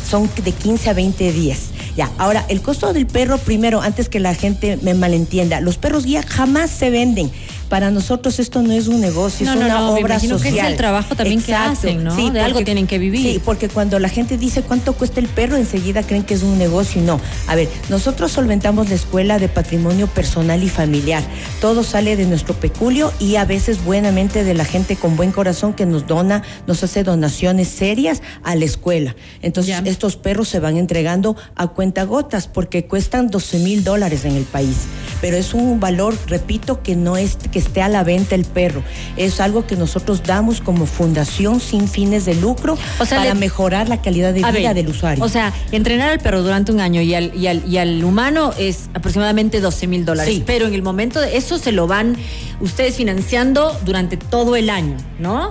son 0.09 0.31
de 0.43 0.53
15 0.53 0.91
a 0.91 0.93
20 0.93 1.33
días. 1.33 1.71
Ya, 1.97 2.11
ahora, 2.19 2.45
el 2.49 2.63
costo 2.63 2.93
del 2.93 3.07
perro, 3.07 3.39
primero, 3.39 3.81
antes 3.81 4.09
que 4.09 4.21
la 4.21 4.35
gente 4.35 4.79
me 4.83 4.95
malentienda, 4.95 5.61
los 5.61 5.77
perros 5.77 6.05
guía 6.05 6.23
jamás 6.23 6.71
se 6.71 6.91
venden. 6.91 7.31
Para 7.71 7.93
nosotros 7.93 8.41
esto 8.41 8.63
no 8.63 8.73
es 8.73 8.89
un 8.89 9.01
negocio, 9.01 9.49
es 9.49 9.57
una 9.57 9.91
obra 9.91 10.19
social. 10.19 10.43
Que 10.43 10.61
es 10.61 10.67
el 10.67 10.77
trabajo 10.77 11.15
también 11.15 11.41
que 11.41 11.55
hacen, 11.55 12.03
¿no? 12.03 12.17
de 12.17 12.41
algo 12.41 12.65
tienen 12.65 12.89
que 12.89 12.99
vivir. 12.99 13.23
Sí, 13.23 13.41
porque 13.45 13.69
cuando 13.69 14.01
la 14.01 14.09
gente 14.09 14.37
dice 14.37 14.63
cuánto 14.63 14.95
cuesta 14.95 15.21
el 15.21 15.29
perro, 15.29 15.57
enseguida 15.57 16.03
creen 16.03 16.25
que 16.25 16.35
es 16.35 16.43
un 16.43 16.59
negocio 16.59 17.01
y 17.01 17.05
no. 17.05 17.21
A 17.47 17.55
ver, 17.55 17.69
nosotros 17.89 18.33
solventamos 18.33 18.89
la 18.89 18.97
escuela 18.97 19.39
de 19.39 19.49
patrimonio 19.49 20.09
personal 20.09 20.65
y 20.65 20.69
familiar. 20.69 21.23
Todo 21.61 21.85
sale 21.85 22.17
de 22.17 22.27
nuestro 22.27 22.55
peculio 22.55 23.13
y 23.21 23.37
a 23.37 23.45
veces 23.45 23.85
buenamente 23.85 24.43
de 24.43 24.55
la 24.55 24.65
gente 24.65 24.97
con 24.97 25.15
buen 25.15 25.31
corazón 25.31 25.73
que 25.73 25.87
nos 25.87 26.09
dona, 26.09 26.43
nos 26.67 26.83
hace 26.83 27.05
donaciones 27.05 27.69
serias 27.69 28.21
a 28.43 28.57
la 28.57 28.65
escuela. 28.65 29.15
Entonces, 29.43 29.81
estos 29.85 30.17
perros 30.17 30.49
se 30.49 30.59
van 30.59 30.77
entregando 30.77 31.37
a 31.55 31.69
cuentagotas 31.69 32.49
porque 32.49 32.87
cuestan 32.87 33.29
12 33.29 33.61
mil 33.61 33.85
dólares 33.85 34.25
en 34.25 34.35
el 34.35 34.45
país. 34.45 34.77
Pero 35.21 35.37
es 35.37 35.55
un 35.55 35.79
valor, 35.79 36.17
repito, 36.27 36.83
que 36.83 36.97
no 36.97 37.17
es 37.17 37.37
que 37.37 37.60
esté 37.61 37.83
a 37.83 37.89
la 37.89 38.03
venta 38.03 38.35
el 38.35 38.45
perro. 38.45 38.83
Es 39.17 39.41
algo 39.41 39.67
que 39.67 39.77
nosotros 39.77 40.23
damos 40.25 40.61
como 40.61 40.87
fundación 40.87 41.61
sin 41.61 41.89
fines 41.89 42.25
de 42.25 42.35
lucro 42.35 42.77
para 43.09 43.35
mejorar 43.35 43.89
la 43.89 44.03
calidad 44.03 44.35
de 44.35 44.43
vida 44.43 44.75
del 44.75 44.89
usuario. 44.89 45.23
O 45.25 45.29
sea, 45.29 45.53
entrenar 45.71 46.11
al 46.11 46.19
perro 46.19 46.43
durante 46.43 46.73
un 46.73 46.81
año 46.81 47.01
y 47.01 47.15
al, 47.15 47.35
y 47.35 47.47
al, 47.47 47.63
y 47.67 47.79
al 47.79 48.03
humano 48.03 48.53
es 48.59 48.91
aproximadamente 48.95 49.61
12 49.61 49.87
mil 49.87 50.05
dólares. 50.05 50.43
Pero 50.47 50.67
en 50.67 50.75
el 50.75 50.83
momento 50.83 51.21
de 51.21 51.37
eso 51.37 51.59
se 51.59 51.73
lo 51.73 51.87
van 51.87 52.17
ustedes 52.61 52.97
financiando 52.97 53.79
durante 53.85 54.17
todo 54.17 54.57
el 54.57 54.71
año, 54.71 54.97
¿no? 55.19 55.49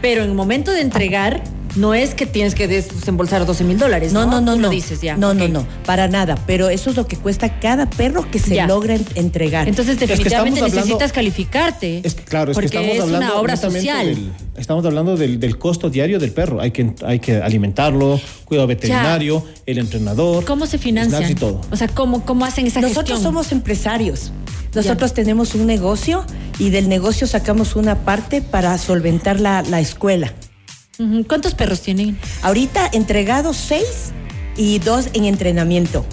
Pero 0.00 0.22
en 0.22 0.30
el 0.30 0.34
momento 0.34 0.70
de 0.72 0.80
entregar 0.80 1.42
no 1.78 1.94
es 1.94 2.14
que 2.14 2.26
tienes 2.26 2.54
que 2.54 2.68
desembolsar 2.68 3.46
12 3.46 3.64
mil 3.64 3.78
dólares. 3.78 4.12
No, 4.12 4.26
no, 4.26 4.40
no. 4.40 4.56
no, 4.56 4.62
lo 4.62 4.70
dices 4.70 5.00
ya. 5.00 5.16
No, 5.16 5.34
no, 5.34 5.48
no, 5.48 5.66
para 5.86 6.08
nada. 6.08 6.36
Pero 6.46 6.68
eso 6.68 6.90
es 6.90 6.96
lo 6.96 7.06
que 7.06 7.16
cuesta 7.16 7.60
cada 7.60 7.88
perro 7.88 8.28
que 8.30 8.38
se 8.38 8.66
logra 8.66 8.96
entregar. 9.14 9.68
Entonces, 9.68 9.98
definitivamente 9.98 10.60
necesitas 10.60 11.12
calificarte. 11.12 12.00
Es, 12.04 12.14
claro, 12.14 12.50
es 12.50 12.56
porque 12.56 12.70
que 12.70 12.92
estamos 12.92 13.10
es 13.10 13.16
una 13.16 13.34
obra 13.36 13.56
social. 13.56 14.32
estamos 14.56 14.84
hablando 14.84 15.16
del, 15.16 15.58
costo 15.58 15.90
diario 15.90 16.18
del 16.18 16.32
perro. 16.32 16.60
Hay 16.60 16.70
que, 16.70 16.94
hay 17.04 17.20
que 17.20 17.36
alimentarlo, 17.36 18.20
cuidado 18.44 18.66
veterinario, 18.66 19.44
el 19.66 19.78
entrenador. 19.78 20.44
¿Cómo 20.44 20.66
se 20.66 20.78
financian? 20.78 21.30
Y 21.30 21.34
todo. 21.34 21.60
O 21.70 21.76
sea, 21.76 21.88
¿cómo, 21.88 22.24
cómo 22.24 22.44
hacen 22.44 22.66
esa 22.66 22.80
Nosotros 22.80 23.20
somos 23.20 23.52
empresarios. 23.52 24.32
Nosotros 24.74 25.14
tenemos 25.14 25.54
un 25.54 25.66
negocio 25.66 26.24
y 26.58 26.70
del 26.70 26.88
negocio 26.88 27.26
sacamos 27.26 27.74
una 27.74 28.04
parte 28.04 28.42
para 28.42 28.76
solventar 28.78 29.40
la, 29.40 29.62
la 29.62 29.80
escuela. 29.80 30.32
¿Cuántos 31.28 31.54
perros 31.54 31.80
tienen? 31.82 32.18
Ahorita 32.42 32.88
entregados 32.92 33.56
seis 33.56 34.12
y 34.56 34.80
dos 34.80 35.08
en 35.12 35.26
entrenamiento 35.26 36.04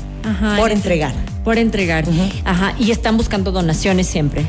por 0.57 0.71
entregar 0.71 1.13
por 1.45 1.59
entregar. 1.59 2.05
Ajá. 2.43 2.75
Y 2.79 2.91
están 2.91 3.15
buscando 3.17 3.51
donaciones 3.51 4.07
siempre. 4.07 4.45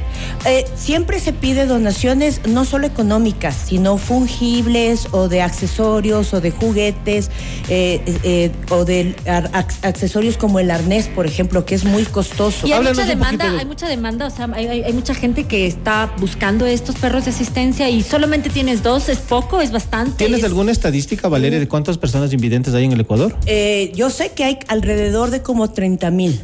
Eh, 0.46 0.64
siempre 0.74 1.20
se 1.20 1.34
pide 1.34 1.66
donaciones 1.66 2.40
no 2.48 2.64
solo 2.64 2.86
económicas, 2.86 3.54
sino 3.66 3.98
fungibles 3.98 5.08
o 5.12 5.28
de 5.28 5.42
accesorios 5.42 6.32
o 6.32 6.40
de 6.40 6.50
juguetes 6.50 7.30
eh, 7.68 8.00
eh, 8.24 8.50
o 8.70 8.86
de 8.86 9.14
accesorios 9.82 10.38
como 10.38 10.58
el 10.58 10.70
arnés, 10.70 11.08
por 11.08 11.26
ejemplo, 11.26 11.66
que 11.66 11.74
es 11.74 11.84
muy 11.84 12.04
costoso. 12.04 12.66
Y 12.66 12.72
hay 12.72 12.82
mucha 12.82 13.04
demanda, 13.04 13.58
hay 13.58 13.66
mucha 13.66 13.88
demanda, 13.88 14.26
o 14.26 14.30
sea, 14.30 14.48
hay, 14.54 14.92
mucha 14.94 15.14
gente 15.14 15.44
que 15.44 15.66
está 15.66 16.10
buscando 16.18 16.64
estos 16.64 16.96
perros 16.96 17.26
de 17.26 17.30
asistencia 17.30 17.90
y 17.90 18.02
solamente 18.02 18.48
tienes 18.48 18.82
dos, 18.82 19.10
es 19.10 19.18
poco, 19.18 19.60
es 19.60 19.70
bastante. 19.70 20.24
¿Tienes 20.24 20.44
alguna 20.44 20.72
estadística, 20.72 21.28
Valeria, 21.28 21.58
de 21.58 21.68
cuántas 21.68 21.98
personas 21.98 22.32
invidentes 22.32 22.72
hay 22.72 22.84
en 22.84 22.92
el 22.92 23.00
Ecuador? 23.00 23.36
yo 23.94 24.08
sé 24.08 24.30
que 24.30 24.44
hay 24.44 24.58
alrededor 24.68 25.30
de 25.30 25.42
como 25.42 25.70
30 25.70 26.10
mil. 26.10 26.40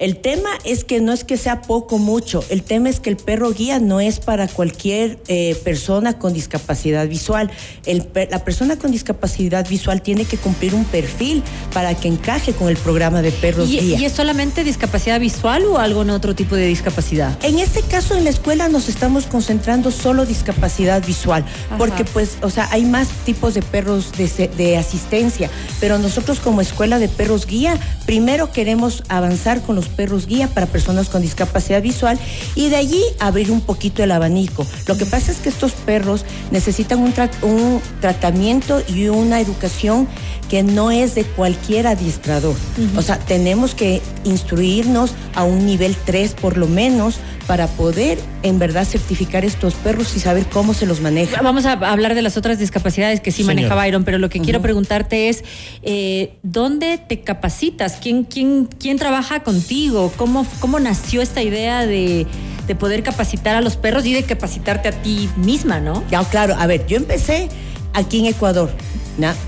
El 0.00 0.16
tema 0.16 0.48
es 0.64 0.82
que 0.82 0.98
no 1.02 1.12
es 1.12 1.24
que 1.24 1.36
sea 1.36 1.60
poco 1.60 1.98
mucho, 1.98 2.42
el 2.48 2.62
tema 2.62 2.88
es 2.88 3.00
que 3.00 3.10
el 3.10 3.18
perro 3.18 3.52
guía 3.52 3.78
no 3.78 4.00
es 4.00 4.18
para 4.18 4.48
cualquier 4.48 5.18
eh, 5.28 5.54
persona 5.62 6.18
con 6.18 6.32
discapacidad 6.32 7.06
visual. 7.06 7.50
la 7.84 8.42
persona 8.42 8.78
con 8.78 8.92
discapacidad 8.92 9.68
visual 9.68 10.00
tiene 10.00 10.24
que 10.24 10.38
cumplir 10.38 10.74
un 10.74 10.86
perfil 10.86 11.42
para 11.74 11.94
que 11.94 12.08
encaje 12.08 12.54
con 12.54 12.70
el 12.70 12.78
programa 12.78 13.20
de 13.20 13.30
perros 13.30 13.68
guía. 13.68 13.98
¿Y 14.00 14.06
es 14.06 14.12
solamente 14.12 14.64
discapacidad 14.64 15.20
visual 15.20 15.66
o 15.66 15.76
algún 15.76 16.08
otro 16.08 16.34
tipo 16.34 16.56
de 16.56 16.64
discapacidad? 16.64 17.36
En 17.44 17.58
este 17.58 17.82
caso 17.82 18.16
en 18.16 18.24
la 18.24 18.30
escuela 18.30 18.70
nos 18.70 18.88
estamos 18.88 19.26
concentrando 19.26 19.90
solo 19.90 20.24
discapacidad 20.24 21.04
visual, 21.04 21.44
porque 21.76 22.06
pues, 22.06 22.38
o 22.40 22.48
sea, 22.48 22.70
hay 22.72 22.86
más 22.86 23.08
tipos 23.26 23.52
de 23.52 23.60
perros 23.60 24.12
de, 24.12 24.48
de 24.48 24.78
asistencia, 24.78 25.50
pero 25.78 25.98
nosotros 25.98 26.40
como 26.40 26.62
escuela 26.62 26.98
de 26.98 27.10
perros 27.10 27.44
guía, 27.44 27.78
primero 28.06 28.50
queremos 28.50 29.04
avanzar 29.10 29.60
con 29.60 29.76
los 29.76 29.89
perros 29.90 30.26
guía 30.26 30.48
para 30.48 30.66
personas 30.66 31.08
con 31.08 31.22
discapacidad 31.22 31.82
visual 31.82 32.18
y 32.54 32.68
de 32.68 32.76
allí 32.76 33.02
abrir 33.18 33.50
un 33.50 33.60
poquito 33.60 34.02
el 34.02 34.12
abanico. 34.12 34.66
Lo 34.86 34.96
que 34.96 35.06
pasa 35.06 35.32
es 35.32 35.38
que 35.38 35.48
estos 35.48 35.72
perros 35.72 36.24
necesitan 36.50 37.00
un, 37.00 37.80
tratamiento 38.00 38.82
y 38.88 39.08
una 39.08 39.40
educación 39.40 40.08
que 40.50 40.64
no 40.64 40.90
es 40.90 41.14
de 41.14 41.22
cualquier 41.22 41.86
adiestrador. 41.86 42.56
O 42.96 43.02
sea, 43.02 43.20
tenemos 43.20 43.76
que 43.76 44.02
instruirnos 44.24 45.12
a 45.36 45.44
un 45.44 45.64
nivel 45.64 45.94
3 46.04 46.34
por 46.34 46.56
lo 46.56 46.66
menos 46.66 47.20
para 47.46 47.68
poder 47.68 48.18
en 48.42 48.58
verdad 48.58 48.84
certificar 48.84 49.44
estos 49.44 49.74
perros 49.74 50.16
y 50.16 50.20
saber 50.20 50.46
cómo 50.46 50.74
se 50.74 50.86
los 50.86 51.00
maneja. 51.00 51.40
Vamos 51.40 51.66
a 51.66 51.72
hablar 51.72 52.16
de 52.16 52.22
las 52.22 52.36
otras 52.36 52.58
discapacidades 52.58 53.20
que 53.20 53.30
sí 53.30 53.44
maneja 53.44 53.76
Byron, 53.76 54.02
pero 54.02 54.18
lo 54.18 54.28
que 54.28 54.40
quiero 54.40 54.60
preguntarte 54.60 55.28
es, 55.28 55.44
eh, 55.82 56.34
¿dónde 56.42 56.98
te 56.98 57.20
capacitas? 57.20 57.98
¿Quién, 58.02 58.24
quién, 58.24 58.68
quién 58.80 58.98
trabaja 58.98 59.44
contigo? 59.44 60.12
¿Cómo, 60.16 60.44
cómo 60.58 60.80
nació 60.80 61.22
esta 61.22 61.42
idea 61.42 61.86
de, 61.86 62.26
de 62.66 62.74
poder 62.74 63.04
capacitar 63.04 63.54
a 63.54 63.60
los 63.60 63.76
perros 63.76 64.04
y 64.04 64.14
de 64.14 64.24
capacitarte 64.24 64.88
a 64.88 64.92
ti 64.92 65.30
misma, 65.36 65.78
no? 65.78 66.02
Ya, 66.10 66.24
claro. 66.24 66.56
A 66.58 66.66
ver, 66.66 66.86
yo 66.88 66.96
empecé 66.96 67.48
aquí 67.92 68.18
en 68.18 68.26
Ecuador. 68.26 68.70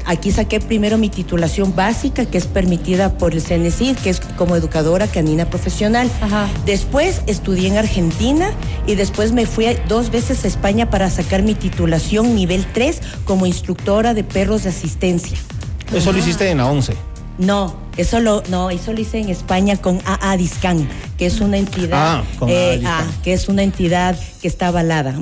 Aquí 0.05 0.31
saqué 0.31 0.61
primero 0.61 0.99
mi 0.99 1.09
titulación 1.09 1.75
básica, 1.75 2.27
que 2.27 2.39
es 2.39 2.47
permitida 2.47 3.17
por 3.17 3.33
el 3.33 3.43
CNCID, 3.43 3.97
que 3.97 4.11
es 4.11 4.21
como 4.21 4.57
educadora 4.57 5.07
canina 5.07 5.47
profesional. 5.47 6.11
Después 6.67 7.23
estudié 7.27 7.69
en 7.69 7.79
Argentina 7.79 8.51
y 8.87 8.95
después 8.95 9.33
me 9.33 9.47
fui 9.47 9.67
dos 9.89 10.11
veces 10.11 10.45
a 10.45 10.49
España 10.49 10.91
para 10.91 11.09
sacar 11.11 11.43
mi 11.43 11.55
titulación 11.55 12.35
nivel 12.35 12.67
3 12.73 13.01
como 13.25 13.47
instructora 13.47 14.15
de 14.15 14.25
perros 14.25 14.65
de 14.65 14.71
asistencia. 14.71 15.39
Eso 15.95 16.13
lo 16.13 16.19
hiciste 16.19 16.51
en 16.51 16.59
la 16.59 16.67
11. 16.67 16.95
No, 17.39 17.75
eso 17.97 18.21
lo, 18.21 18.43
no, 18.49 18.71
eso 18.71 18.93
lo 18.93 19.01
hice 19.01 19.19
en 19.19 19.29
España 19.29 19.77
con 19.77 20.01
AA 20.05 20.37
Discan, 20.37 20.89
que 21.19 21.27
es 21.27 21.41
una 21.41 21.59
entidad, 21.59 22.23
ah, 22.23 22.47
eh, 22.49 22.83
ah, 22.87 23.05
que 23.23 23.33
es 23.35 23.49
una 23.49 23.63
entidad 23.63 24.19
que 24.41 24.49
está 24.49 24.69
avalada. 24.69 25.15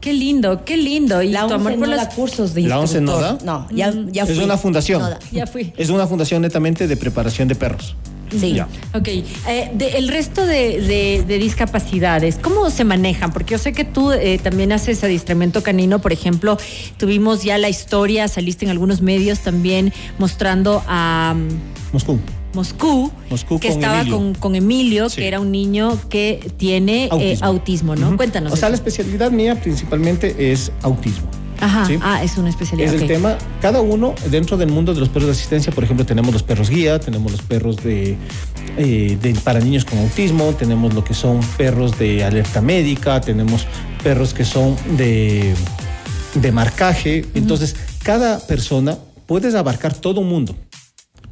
Qué 0.00 0.12
lindo, 0.12 0.64
qué 0.64 0.76
lindo. 0.76 1.22
Y 1.22 1.28
la 1.28 1.46
ONCE 1.46 1.76
no 1.76 1.88
da 1.88 2.08
cursos 2.08 2.52
de 2.54 2.62
¿La 2.62 2.80
ONCE 2.80 3.00
no 3.00 3.18
da? 3.18 3.38
No, 3.44 3.68
ya, 3.70 3.92
ya 4.10 4.24
Es 4.24 4.38
una 4.38 4.56
fundación. 4.56 5.02
ya 5.30 5.46
fui. 5.46 5.72
Es 5.76 5.90
una 5.90 6.06
fundación 6.06 6.42
netamente 6.42 6.86
de 6.86 6.96
preparación 6.96 7.48
de 7.48 7.54
perros. 7.54 7.94
Sí. 8.30 8.60
Ok. 8.94 9.08
Eh, 9.08 9.70
el 9.96 10.08
resto 10.08 10.46
de, 10.46 11.24
discapacidades, 11.26 12.38
¿cómo 12.40 12.70
se 12.70 12.84
manejan? 12.84 13.32
Porque 13.32 13.52
yo 13.52 13.58
sé 13.58 13.72
que 13.72 13.84
tú 13.84 14.12
eh, 14.12 14.38
también 14.42 14.72
haces 14.72 15.02
adiestramiento 15.04 15.62
canino, 15.62 16.00
por 16.00 16.12
ejemplo, 16.12 16.58
tuvimos 16.96 17.42
ya 17.42 17.58
la 17.58 17.68
historia, 17.68 18.28
saliste 18.28 18.64
en 18.64 18.70
algunos 18.70 19.02
medios 19.02 19.40
también 19.40 19.92
mostrando 20.18 20.82
a... 20.86 21.34
Mm, 21.36 21.92
Moscú. 21.92 22.18
Moscú, 22.54 23.60
que 23.60 23.68
estaba 23.68 24.02
Con, 24.40 24.54
Emilio, 24.54 25.08
que 25.14 25.28
era 25.28 25.40
un 25.40 25.52
niño 25.52 25.98
que 26.08 26.40
tiene 26.56 27.10
eh, 27.20 27.36
autismo, 27.42 27.94
¿no? 27.94 28.16
Cuéntanos. 28.16 28.52
O 28.52 28.56
sea, 28.56 28.70
la 28.70 28.76
especialidad 28.76 29.30
mía 29.30 29.60
principalmente 29.60 30.52
es 30.52 30.72
autismo. 30.82 31.28
Ajá. 31.60 31.88
Ah, 32.02 32.22
es 32.22 32.36
una 32.36 32.50
especialidad. 32.50 32.94
Es 32.94 33.02
el 33.02 33.08
tema. 33.08 33.36
Cada 33.60 33.80
uno, 33.80 34.14
dentro 34.30 34.56
del 34.56 34.70
mundo 34.70 34.94
de 34.94 35.00
los 35.00 35.08
perros 35.08 35.26
de 35.26 35.32
asistencia, 35.32 35.72
por 35.72 35.84
ejemplo, 35.84 36.04
tenemos 36.04 36.32
los 36.32 36.42
perros 36.42 36.70
guía, 36.70 36.98
tenemos 37.00 37.32
los 37.32 37.42
perros 37.42 37.76
de, 37.76 38.16
eh, 38.76 39.34
para 39.44 39.60
niños 39.60 39.84
con 39.84 39.98
autismo, 39.98 40.52
tenemos 40.54 40.94
lo 40.94 41.04
que 41.04 41.14
son 41.14 41.40
perros 41.56 41.98
de 41.98 42.24
alerta 42.24 42.60
médica, 42.60 43.20
tenemos 43.20 43.66
perros 44.02 44.34
que 44.34 44.44
son 44.44 44.76
de, 44.96 45.54
de 46.34 46.52
marcaje. 46.52 47.24
Entonces, 47.34 47.76
cada 48.02 48.38
persona 48.38 48.98
puedes 49.26 49.54
abarcar 49.54 49.94
todo 49.94 50.20
un 50.20 50.28
mundo 50.28 50.54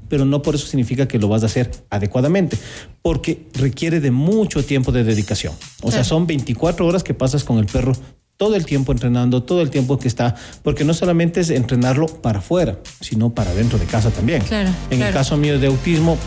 pero 0.09 0.25
no 0.25 0.43
por 0.43 0.55
eso 0.55 0.67
significa 0.67 1.09
que 1.09 1.19
lo 1.19 1.27
vas 1.27 1.43
a 1.43 1.47
hacer 1.47 1.73
adecuadamente, 1.91 2.57
porque 3.03 3.47
requiere 3.55 3.99
de 3.99 4.13
mucho 4.13 4.65
tiempo 4.65 4.93
de 4.93 5.03
dedicación. 5.03 5.55
O 5.83 5.91
sea, 5.91 6.05
son 6.05 6.27
24 6.27 6.87
horas 6.87 7.03
que 7.03 7.15
pasas 7.15 7.43
con 7.43 7.59
el 7.59 7.67
perro 7.67 7.95
todo 8.37 8.57
el 8.57 8.67
tiempo 8.67 8.93
entrenando, 8.93 9.43
todo 9.43 9.63
el 9.63 9.71
tiempo 9.71 9.99
que 9.99 10.09
está, 10.09 10.35
porque 10.63 10.85
no 10.85 10.95
solamente 10.95 11.41
es 11.41 11.51
entrenarlo 11.51 12.07
para 12.07 12.41
afuera, 12.41 12.79
sino 13.01 13.31
para 13.31 13.55
dentro 13.55 13.79
de 13.79 13.87
casa 13.87 14.11
también. 14.11 14.43
en 14.91 15.03
el 15.03 15.13
caso 15.13 15.37
mío 15.37 15.59
de 15.59 15.69
autismo, 15.69 16.19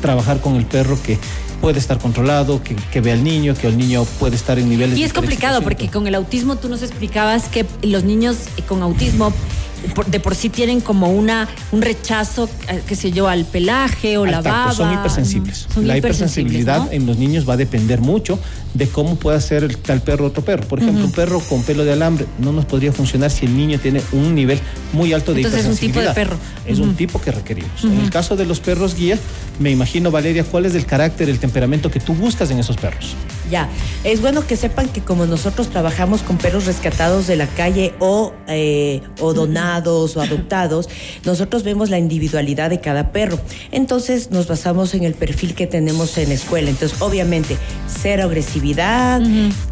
trabajar 0.00 0.40
con 0.40 0.56
el 0.56 0.66
perro 0.66 0.98
que 1.02 1.18
puede 1.60 1.78
estar 1.78 1.98
controlado, 1.98 2.62
que, 2.62 2.76
que 2.76 3.00
ve 3.00 3.12
al 3.12 3.24
niño, 3.24 3.54
que 3.54 3.68
el 3.68 3.78
niño 3.78 4.04
puede 4.18 4.36
estar 4.36 4.58
en 4.58 4.68
niveles... 4.68 4.98
Y 4.98 5.04
es 5.04 5.14
complicado 5.14 5.62
porque 5.62 5.88
con 5.88 6.06
el 6.06 6.14
autismo 6.14 6.56
tú 6.56 6.68
nos 6.68 6.82
explicabas 6.82 7.48
que 7.48 7.64
los 7.82 8.04
niños 8.04 8.36
con 8.68 8.82
autismo 8.82 9.32
de 10.06 10.20
por 10.20 10.34
sí 10.34 10.48
tienen 10.48 10.80
como 10.80 11.10
una 11.10 11.48
un 11.72 11.82
rechazo, 11.82 12.48
eh, 12.68 12.82
qué 12.86 12.96
sé 12.96 13.12
yo, 13.12 13.28
al 13.28 13.44
pelaje 13.44 14.18
o 14.18 14.26
la 14.26 14.40
baba. 14.40 14.72
Son 14.72 14.92
hipersensibles. 14.92 15.66
la 15.76 15.96
hipersensibilidad 15.96 16.92
en 16.92 17.06
los 17.06 17.18
niños 17.18 17.48
va 17.48 17.54
a 17.54 17.56
depender 17.56 18.00
mucho 18.00 18.38
de 18.74 18.88
cómo 18.88 19.16
pueda 19.16 19.40
ser 19.40 19.64
el 19.64 19.76
tal 19.78 20.02
perro 20.02 20.26
otro 20.26 20.44
perro. 20.44 20.66
Por 20.66 20.80
ejemplo, 20.80 21.04
un 21.04 21.12
perro 21.12 21.40
con 21.40 21.62
pelo 21.62 21.84
de 21.84 21.92
alambre 21.92 22.26
no 22.38 22.52
nos 22.52 22.64
podría 22.64 22.92
funcionar 22.92 23.30
si 23.30 23.46
el 23.46 23.56
niño 23.56 23.78
tiene 23.78 24.02
un 24.12 24.34
nivel 24.34 24.60
muy 24.92 25.12
alto 25.12 25.32
de 25.32 25.42
Entonces 25.42 25.60
hipersensibilidad. 25.60 26.04
es 26.04 26.08
un 26.08 26.14
tipo 26.14 26.20
de 26.20 26.26
perro. 26.26 26.38
Es 26.66 26.78
un 26.78 26.94
tipo 26.94 27.20
que 27.20 27.30
requerimos. 27.30 27.84
En 27.84 27.98
el 27.98 28.10
caso 28.10 28.36
de 28.36 28.46
los 28.46 28.60
perros 28.60 28.94
guía, 28.96 29.18
me 29.58 29.70
imagino, 29.70 30.10
Valeria, 30.10 30.44
cuál 30.44 30.66
es 30.66 30.74
el 30.74 30.86
carácter, 30.86 31.28
el 31.28 31.38
temperamento 31.38 31.90
que 31.90 32.00
tú 32.00 32.14
buscas 32.14 32.50
en 32.50 32.58
esos 32.58 32.76
perros. 32.76 33.14
Ya, 33.50 33.68
es 34.04 34.20
bueno 34.22 34.46
que 34.46 34.56
sepan 34.56 34.88
que 34.88 35.02
como 35.02 35.26
nosotros 35.26 35.68
trabajamos 35.68 36.22
con 36.22 36.38
perros 36.38 36.64
rescatados 36.64 37.26
de 37.26 37.36
la 37.36 37.46
calle 37.46 37.92
o, 38.00 38.32
eh, 38.48 39.02
o 39.20 39.34
donados 39.34 40.16
o 40.16 40.22
adoptados, 40.22 40.88
nosotros 41.24 41.62
vemos 41.62 41.90
la 41.90 41.98
individualidad 41.98 42.70
de 42.70 42.80
cada 42.80 43.12
perro. 43.12 43.38
Entonces 43.70 44.30
nos 44.30 44.46
basamos 44.48 44.94
en 44.94 45.04
el 45.04 45.12
perfil 45.14 45.54
que 45.54 45.66
tenemos 45.66 46.16
en 46.16 46.28
la 46.30 46.34
escuela. 46.36 46.70
Entonces, 46.70 47.00
obviamente, 47.02 47.56
cero 47.86 48.24
agresividad, 48.24 49.20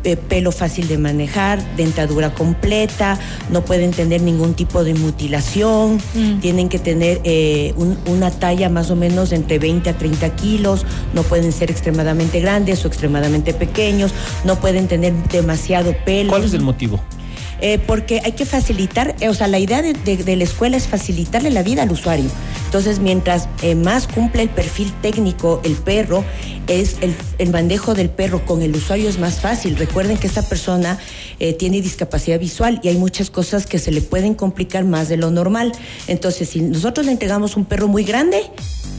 eh, 0.05 0.17
pelo 0.17 0.53
fácil 0.53 0.87
de 0.89 0.99
manejar, 0.99 1.61
dentadura 1.77 2.35
completa, 2.35 3.19
no 3.51 3.65
pueden 3.65 3.91
tener 3.93 4.21
ningún 4.21 4.55
tipo 4.55 4.85
de 4.85 4.95
mutilación, 4.95 5.99
tienen 6.41 6.69
que 6.69 6.79
tener 6.79 7.21
eh, 7.25 7.73
un- 7.77 7.97
una 8.07 8.31
talla 8.31 8.69
más 8.69 8.91
o 8.91 8.97
menos 8.97 9.33
entre 9.33 9.59
20 9.59 9.89
a 9.91 9.97
30 9.97 10.29
kilos, 10.37 10.85
no 11.15 11.23
pueden 11.23 11.53
ser 11.53 11.71
extremadamente 11.71 12.41
grandes 12.41 12.85
o 12.85 12.89
extremadamente 12.89 13.53
pequeños, 13.55 13.62
no 14.45 14.59
pueden 14.61 14.89
tener 14.89 15.13
demasiado 15.31 15.95
pelo. 16.05 16.31
¿Cuál 16.31 16.45
es 16.45 16.55
el 16.55 16.63
motivo? 16.63 17.01
Eh, 17.65 17.79
porque 17.87 18.21
hay 18.25 18.33
que 18.33 18.45
facilitar, 18.45 19.15
eh, 19.21 19.29
o 19.29 19.35
sea, 19.35 19.47
la 19.47 19.61
idea 19.61 19.83
de, 19.83 19.93
de- 19.93 20.17
de 20.17 20.35
la 20.35 20.43
escuela 20.43 20.77
es 20.77 20.89
facilitarle 20.89 21.49
la 21.51 21.63
vida 21.63 21.85
al 21.85 21.93
usuario. 21.93 22.29
Entonces, 22.65 22.99
mientras 22.99 23.49
eh, 23.63 23.77
más 23.77 24.09
cumple 24.09 24.43
el 24.43 24.49
perfil 24.49 24.93
técnico 25.01 25.61
el 25.63 25.75
perro, 25.75 26.25
es 26.67 26.97
el, 27.03 27.15
el 27.39 27.51
manejo 27.51 27.95
del 27.95 28.11
perro 28.11 28.45
con 28.47 28.63
el 28.63 28.75
usuario 28.75 29.09
es 29.09 29.19
más 29.21 29.39
fácil. 29.41 29.77
Recuerden 29.77 30.17
que 30.17 30.27
esta 30.27 30.43
persona 30.43 30.99
eh, 31.39 31.53
tiene 31.53 31.81
discapacidad 31.81 32.41
visual 32.41 32.81
y 32.83 32.89
hay 32.89 32.97
muchas 32.97 33.31
cosas 33.31 33.67
que 33.67 33.79
se 33.79 33.93
le 33.93 34.01
pueden 34.01 34.35
complicar 34.35 34.85
más 34.85 35.09
de 35.09 35.17
lo 35.17 35.31
normal. 35.31 35.71
Entonces, 36.09 36.49
si 36.49 36.63
nosotros 36.63 37.07
le 37.07 37.13
entregamos 37.13 37.57
un 37.57 37.65
perro 37.65 37.87
muy 37.87 38.03
grande, 38.03 38.43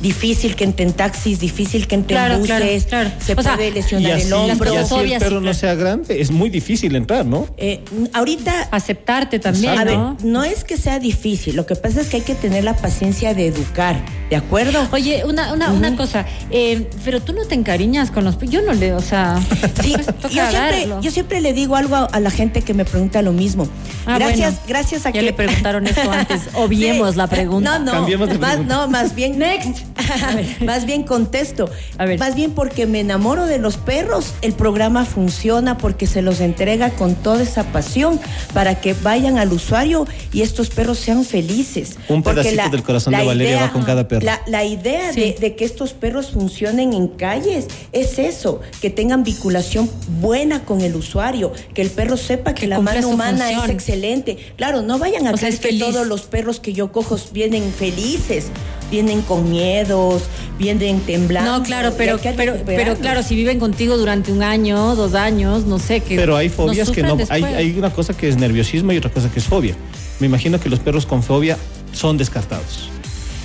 difícil 0.04 0.56
que 0.56 0.64
entre 0.66 0.86
en 0.86 0.94
taxis, 0.94 1.40
difícil 1.40 1.88
que 1.88 1.96
entre 1.96 2.16
Claro, 2.16 2.36
en 2.36 2.44
claro, 2.44 2.66
buses, 2.66 2.84
claro. 2.86 3.10
se 3.20 3.34
O 3.34 3.42
sea, 3.42 3.56
puede 3.56 3.70
Y 3.70 3.72
lesionar 3.72 4.12
así, 4.12 4.28
el 4.28 4.34
hombro. 4.34 4.74
y 4.74 4.78
así 4.78 4.96
el 5.14 5.20
perro 5.20 5.40
sí, 5.40 5.46
no 5.46 5.54
sea 5.56 5.74
grande, 5.74 6.22
es 6.22 6.30
muy 6.30 6.50
difícil 6.52 6.96
entrar, 6.96 7.26
¿no? 7.26 7.48
Eh, 7.58 7.82
ahorita 8.14 8.68
Aceptarte 8.72 9.40
también, 9.40 9.78
A 9.80 9.84
ver, 9.84 9.98
¿no? 9.98 10.18
no 10.24 10.44
es 10.44 10.64
que 10.64 10.78
sea 10.78 11.00
difícil, 11.00 11.56
lo 11.56 11.66
que 11.66 11.76
pasa 11.76 12.02
es 12.02 12.10
que 12.10 12.18
hay 12.18 12.22
que 12.24 12.36
tener 12.36 12.64
la 12.64 12.76
paciencia 12.76 13.34
de 13.34 13.48
educar, 13.48 13.96
¿de 14.30 14.36
acuerdo? 14.36 14.88
Oye, 14.92 15.24
una, 15.26 15.54
una, 15.54 15.72
una 15.72 15.96
cosa, 15.96 16.26
eh, 16.52 16.88
pero 17.04 17.22
tú 17.22 17.34
no 17.34 17.46
te 17.48 17.56
encariñas 17.56 18.12
con 18.12 18.26
los... 18.26 18.38
Yo 18.42 18.62
no 18.62 18.74
le, 18.74 18.94
o 18.94 19.02
sea... 19.02 19.40
Sí, 19.82 19.96
pues, 20.22 20.34
yo 20.34 20.50
siempre, 20.50 20.88
yo 21.02 21.12
siempre 21.12 21.42
le 21.42 21.54
digo 21.54 21.76
algo 21.76 21.96
a, 21.96 22.06
a 22.06 22.20
la 22.20 22.30
gente 22.30 22.62
que 22.62 22.74
me 22.74 22.86
pregunta 22.86 23.22
lo 23.22 23.32
mismo. 23.32 23.68
Ah, 24.06 24.18
gracias, 24.18 24.52
bueno. 24.52 24.66
gracias 24.68 25.06
a 25.06 25.10
Ya 25.10 25.14
que 25.20 25.22
le 25.24 25.34
preguntaron 25.34 25.88
esto 25.88 26.12
antes. 26.12 26.42
Obviemos 26.56 27.16
la 27.16 27.28
pregunta. 27.28 27.80
No, 27.80 27.86
no, 27.86 27.92
Cambiemos 27.94 28.28
de 28.30 28.38
más, 28.38 28.52
pregunta. 28.52 28.76
no, 28.76 28.88
más 28.90 29.16
bien. 29.16 29.38
Next. 29.40 29.86
A 30.22 30.36
ver. 30.36 30.46
más 30.66 30.86
bien 30.86 31.04
contesto. 31.04 31.70
A 31.98 32.06
ver. 32.06 32.20
Más 32.20 32.36
bien 32.36 32.52
porque 32.52 32.86
me 32.88 33.00
enamoro 33.00 33.46
de 33.46 33.60
los 33.60 33.78
perros, 33.78 34.34
el 34.42 34.54
programa 34.54 35.06
funciona 35.06 35.78
porque 35.78 36.08
se 36.08 36.22
los 36.22 36.40
entrega 36.40 36.92
con 36.92 37.16
toda 37.16 37.44
esa 37.44 37.64
pasión 37.66 38.20
para 38.54 38.80
que 38.82 38.94
vayan 38.94 39.38
al 39.38 39.52
usuario 39.54 40.08
y 40.32 40.42
estos 40.42 40.70
perros 40.70 41.00
sean 41.00 41.24
felices. 41.26 41.98
Un 42.10 42.24
Porque 42.24 42.42
pedacito 42.42 42.70
del 42.70 42.84
corazón 42.84 43.14
de 43.14 43.24
Valeria 43.26 43.62
va 43.62 43.72
con 43.72 43.84
cada 43.84 44.08
perro. 44.08 44.26
La, 44.26 44.42
la 44.48 44.64
idea 44.64 45.12
Sí. 45.14 45.20
de, 45.20 45.36
de 45.40 45.56
que 45.56 45.66
estos 45.66 45.94
perros 45.94 46.32
funcionen 46.32 46.94
en 46.94 47.08
calles 47.08 47.68
es 47.92 48.18
eso, 48.20 48.62
que 48.82 48.90
tengan 48.90 49.24
vinculación 49.24 49.90
buena 50.20 50.64
con 50.66 50.82
el 50.82 50.96
usuario, 50.96 51.52
que 51.74 51.82
el 51.82 51.90
perro 51.90 52.18
sepa 52.18 52.54
que, 52.54 52.62
Que 52.62 52.68
la 52.68 52.80
mano 52.80 53.10
humana 53.10 53.46
función. 53.46 53.66
es 53.66 53.70
excelente. 53.72 54.38
Claro, 54.56 54.82
no 54.82 54.98
vayan 55.00 55.28
a 55.28 55.32
O 55.32 55.38
sea, 55.38 55.50
creer 55.50 55.54
es 55.54 55.60
que 55.60 55.68
feliz. 55.70 55.84
todos 55.86 56.08
los 56.08 56.22
perros 56.24 56.60
que 56.60 56.74
yo 56.74 56.92
cojo 56.92 57.18
vienen 57.32 57.72
felices, 57.72 58.48
vienen 58.90 59.22
con 59.22 59.54
miedos, 59.84 60.24
vienen 60.58 61.00
temblando. 61.02 61.60
No, 61.60 61.64
claro, 61.64 61.94
pero, 61.98 62.20
pero, 62.36 62.56
pero 62.66 62.96
claro, 62.98 63.24
si 63.24 63.36
viven 63.36 63.60
contigo 63.60 63.98
durante 63.98 64.32
un 64.32 64.44
año, 64.44 64.96
dos 64.96 65.14
años, 65.14 65.66
no 65.66 65.80
sé, 65.80 66.00
que 66.02 66.16
Pero 66.16 66.36
hay 66.36 66.50
fobias 66.50 66.90
que 66.90 67.04
no. 67.04 67.18
Hay, 67.30 67.44
hay 67.44 67.78
una 67.78 67.92
cosa 67.92 68.16
que 68.16 68.30
es 68.30 68.38
nerviosismo 68.38 68.92
y 68.94 68.98
otra 68.98 69.12
cosa 69.12 69.30
que 69.30 69.40
es 69.40 69.46
fobia. 69.46 69.76
Me 70.20 70.28
imagino 70.28 70.60
que 70.60 70.70
los 70.70 70.80
perros 70.80 71.06
con 71.06 71.24
fobia 71.24 71.58
son 71.94 72.18
descartados. 72.18 72.90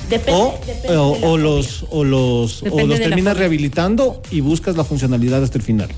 Depende- 0.08 0.32
O, 0.40 0.58
depende 0.66 0.96
o, 0.96 1.14
de 1.14 1.20
la 1.20 1.26
o 1.26 1.30
fobia. 1.30 1.44
los, 1.44 1.84
o 1.90 2.04
los, 2.04 2.62
o 2.62 2.86
los 2.86 2.98
terminas 2.98 3.36
rehabilitando 3.36 4.22
y 4.30 4.40
buscas 4.40 4.76
la 4.76 4.84
funcionalidad 4.84 5.42
hasta 5.42 5.58
el 5.58 5.64
final. 5.64 5.88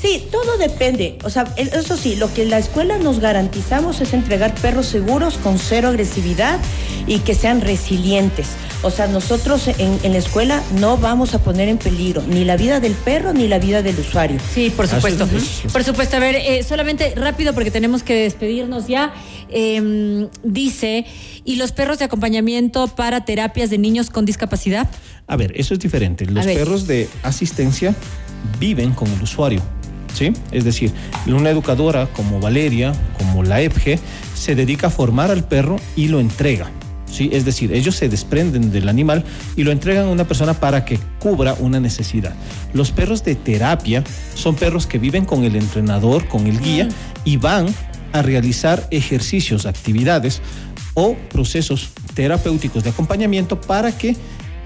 Sí, 0.00 0.26
todo 0.30 0.58
depende. 0.58 1.16
O 1.24 1.30
sea, 1.30 1.44
eso 1.56 1.96
sí, 1.96 2.16
lo 2.16 2.32
que 2.34 2.44
la 2.44 2.58
escuela 2.58 2.98
nos 2.98 3.18
garantizamos 3.18 4.02
es 4.02 4.12
entregar 4.12 4.54
perros 4.56 4.84
seguros 4.86 5.38
con 5.42 5.58
cero 5.58 5.88
agresividad 5.88 6.58
y 7.06 7.20
que 7.20 7.34
sean 7.34 7.62
resilientes. 7.62 8.48
O 8.82 8.90
sea, 8.90 9.06
nosotros 9.08 9.66
en, 9.68 9.98
en 10.02 10.12
la 10.12 10.18
escuela 10.18 10.62
no 10.78 10.96
vamos 10.98 11.34
a 11.34 11.38
poner 11.42 11.68
en 11.68 11.78
peligro 11.78 12.22
ni 12.28 12.44
la 12.44 12.56
vida 12.56 12.78
del 12.78 12.92
perro 12.92 13.32
ni 13.32 13.48
la 13.48 13.58
vida 13.58 13.82
del 13.82 13.98
usuario. 13.98 14.38
Sí, 14.54 14.70
por 14.70 14.86
supuesto. 14.86 15.24
es, 15.24 15.32
es- 15.32 15.64
es- 15.64 15.72
Por 15.72 15.82
supuesto. 15.82 16.16
A 16.16 16.20
ver, 16.20 16.36
eh, 16.36 16.62
solamente 16.62 17.14
rápido 17.16 17.52
porque 17.54 17.70
tenemos 17.70 18.02
que 18.02 18.14
despedirnos 18.14 18.86
ya. 18.86 19.12
Eh, 19.48 20.28
dice, 20.44 21.06
¿y 21.44 21.56
los 21.56 21.72
perros 21.72 21.98
de 21.98 22.04
acompañamiento 22.04 22.86
para 22.88 23.24
terapias 23.24 23.70
de 23.70 23.78
niños 23.78 24.10
con 24.10 24.24
discapacidad? 24.24 24.88
A 25.26 25.36
ver, 25.36 25.52
eso 25.56 25.74
es 25.74 25.80
diferente. 25.80 26.26
Los 26.26 26.44
perros 26.46 26.86
de 26.86 27.08
asistencia 27.22 27.94
viven 28.60 28.92
con 28.92 29.10
el 29.10 29.22
usuario. 29.22 29.62
¿Sí? 30.14 30.32
Es 30.50 30.64
decir, 30.64 30.92
una 31.26 31.50
educadora 31.50 32.06
como 32.06 32.40
Valeria, 32.40 32.94
como 33.18 33.42
la 33.42 33.60
EPG, 33.60 33.98
se 34.34 34.54
dedica 34.54 34.86
a 34.86 34.90
formar 34.90 35.30
al 35.30 35.44
perro 35.46 35.76
y 35.94 36.08
lo 36.08 36.20
entrega. 36.20 36.70
¿Sí? 37.16 37.30
Es 37.32 37.46
decir, 37.46 37.72
ellos 37.72 37.96
se 37.96 38.10
desprenden 38.10 38.70
del 38.70 38.90
animal 38.90 39.24
y 39.56 39.64
lo 39.64 39.72
entregan 39.72 40.06
a 40.06 40.10
una 40.10 40.24
persona 40.24 40.52
para 40.52 40.84
que 40.84 40.98
cubra 41.18 41.54
una 41.58 41.80
necesidad. 41.80 42.34
Los 42.74 42.90
perros 42.90 43.24
de 43.24 43.34
terapia 43.36 44.04
son 44.34 44.54
perros 44.54 44.86
que 44.86 44.98
viven 44.98 45.24
con 45.24 45.44
el 45.44 45.56
entrenador, 45.56 46.28
con 46.28 46.46
el 46.46 46.60
guía 46.60 46.88
y 47.24 47.38
van 47.38 47.68
a 48.12 48.20
realizar 48.20 48.86
ejercicios, 48.90 49.64
actividades 49.64 50.42
o 50.92 51.16
procesos 51.30 51.88
terapéuticos 52.12 52.84
de 52.84 52.90
acompañamiento 52.90 53.62
para 53.62 53.96
que 53.96 54.14